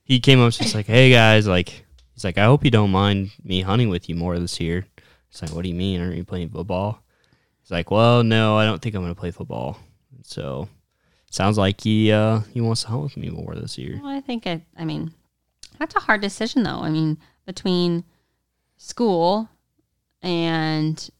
he 0.03 0.19
came 0.19 0.41
up 0.41 0.53
just 0.53 0.73
like, 0.73 0.87
hey 0.87 1.11
guys, 1.11 1.47
like, 1.47 1.85
he's 2.13 2.23
like, 2.23 2.37
I 2.37 2.45
hope 2.45 2.65
you 2.65 2.71
don't 2.71 2.91
mind 2.91 3.31
me 3.43 3.61
hunting 3.61 3.89
with 3.89 4.09
you 4.09 4.15
more 4.15 4.37
this 4.39 4.59
year. 4.59 4.85
It's 5.29 5.41
like, 5.41 5.51
what 5.51 5.61
do 5.63 5.69
you 5.69 5.75
mean? 5.75 6.01
Aren't 6.01 6.17
you 6.17 6.25
playing 6.25 6.49
football? 6.49 7.03
He's 7.69 7.75
like, 7.75 7.91
well, 7.91 8.23
no, 8.23 8.57
I 8.57 8.65
don't 8.65 8.81
think 8.81 8.95
I'm 8.95 9.03
going 9.03 9.13
to 9.13 9.19
play 9.19 9.29
football. 9.29 9.77
So 10.23 10.67
sounds 11.29 11.55
like 11.55 11.81
he, 11.81 12.11
uh, 12.11 12.39
he 12.51 12.61
wants 12.61 12.81
to 12.81 12.87
hunt 12.87 13.03
with 13.03 13.15
me 13.15 13.29
more 13.29 13.53
this 13.53 13.77
year. 13.77 13.99
Well, 14.01 14.11
I 14.11 14.21
think 14.21 14.47
it. 14.47 14.63
I 14.75 14.85
mean, 14.85 15.13
that's 15.77 15.95
a 15.95 15.99
hard 15.99 16.19
decision, 16.19 16.63
though. 16.63 16.79
I 16.79 16.89
mean, 16.89 17.19
between 17.45 18.05
school 18.77 19.49
and 20.23 21.11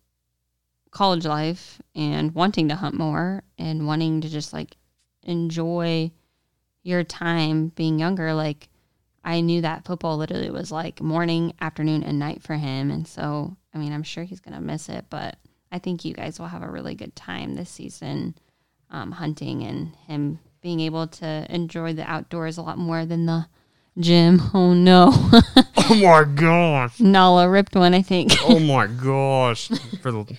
college 0.90 1.24
life, 1.24 1.80
and 1.94 2.34
wanting 2.34 2.70
to 2.70 2.76
hunt 2.76 2.96
more, 2.98 3.44
and 3.60 3.86
wanting 3.86 4.22
to 4.22 4.28
just 4.28 4.52
like 4.52 4.76
enjoy 5.22 6.12
your 6.82 7.04
time 7.04 7.68
being 7.76 8.00
younger, 8.00 8.34
like 8.34 8.70
I 9.24 9.42
knew 9.42 9.62
that 9.62 9.86
football 9.86 10.18
literally 10.18 10.50
was 10.50 10.72
like 10.72 11.00
morning, 11.00 11.54
afternoon, 11.62 12.02
and 12.02 12.18
night 12.18 12.42
for 12.42 12.56
him, 12.56 12.90
and 12.90 13.08
so 13.08 13.56
I 13.72 13.78
mean, 13.78 13.94
I'm 13.94 14.02
sure 14.02 14.24
he's 14.24 14.40
gonna 14.40 14.60
miss 14.60 14.90
it, 14.90 15.06
but 15.12 15.38
I 15.72 15.80
think 15.80 16.04
you 16.06 16.14
guys 16.14 16.40
will 16.40 16.48
have 16.48 16.64
a 16.64 16.70
really 16.70 16.96
good 16.96 17.16
time 17.16 17.56
this 17.56 17.70
season 17.70 18.36
um, 18.90 19.12
hunting 19.12 19.64
and 19.64 19.96
him 20.08 20.40
being 20.62 20.80
able 20.80 21.08
to 21.08 21.46
enjoy 21.50 21.94
the 21.94 22.04
outdoors 22.10 22.58
a 22.58 22.62
lot 22.62 22.78
more 22.78 23.06
than 23.06 23.26
the 23.26 23.46
gym. 24.00 24.42
Oh 24.54 24.74
no, 24.74 25.10
Oh 25.78 25.96
my 25.96 26.24
gosh. 26.24 27.00
Nala 27.00 27.50
ripped 27.50 27.76
one. 27.76 27.94
I 27.94 28.02
think 28.02 28.32
Oh 28.44 28.60
my 28.76 28.88
gosh. 28.88 29.68
For 30.02 30.12
the 30.12 30.38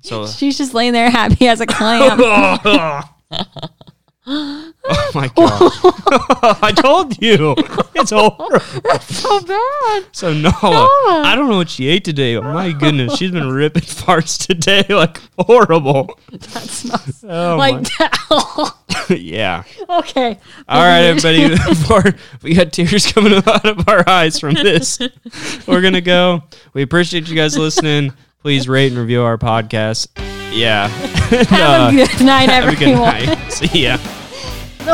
so 0.00 0.26
she's 0.26 0.58
just 0.58 0.74
laying 0.74 0.92
there 0.92 1.10
happy 1.10 1.46
as 1.46 1.60
a 1.60 1.66
clam. 1.66 2.18
Oh 4.24 5.10
my 5.14 5.28
oh. 5.36 5.98
god! 6.42 6.58
I 6.62 6.70
told 6.72 7.20
you 7.20 7.54
it's 7.94 8.10
horrible. 8.10 8.80
That's 8.84 9.16
so 9.16 9.40
bad. 9.40 10.04
So 10.12 10.32
Nala, 10.32 10.52
I 11.24 11.34
don't 11.36 11.48
know 11.48 11.56
what 11.56 11.68
she 11.70 11.88
ate 11.88 12.04
today, 12.04 12.36
but 12.36 12.44
my 12.44 12.70
goodness, 12.72 13.16
she's 13.16 13.32
been 13.32 13.48
ripping 13.50 13.82
farts 13.86 14.44
today 14.46 14.84
like 14.94 15.20
horrible. 15.38 16.18
That 16.30 16.62
smells 16.62 17.24
Oh 17.28 17.56
like 17.56 17.82
that. 17.98 18.74
yeah. 19.18 19.64
okay. 19.88 20.38
All 20.68 20.82
right, 20.82 21.02
everybody. 21.02 21.48
Before 21.48 22.04
we 22.42 22.54
got 22.54 22.72
tears 22.72 23.10
coming 23.10 23.34
out 23.34 23.64
of 23.66 23.88
our 23.88 24.08
eyes 24.08 24.38
from 24.38 24.54
this, 24.54 25.00
we're 25.66 25.80
gonna 25.82 26.00
go. 26.00 26.42
We 26.74 26.82
appreciate 26.82 27.28
you 27.28 27.34
guys 27.34 27.58
listening. 27.58 28.12
Please 28.40 28.68
rate 28.68 28.92
and 28.92 29.00
review 29.00 29.22
our 29.22 29.38
podcast. 29.38 30.08
Yeah. 30.52 30.88
Have 30.88 31.50
a 31.50 31.64
uh, 31.64 31.90
good 31.90 32.24
night, 32.24 32.48
Have 32.50 32.64
a 32.68 32.76
good 32.76 32.88
everyone. 32.88 33.00
night. 33.26 33.38
See 33.70 33.84
ya. 33.84 34.21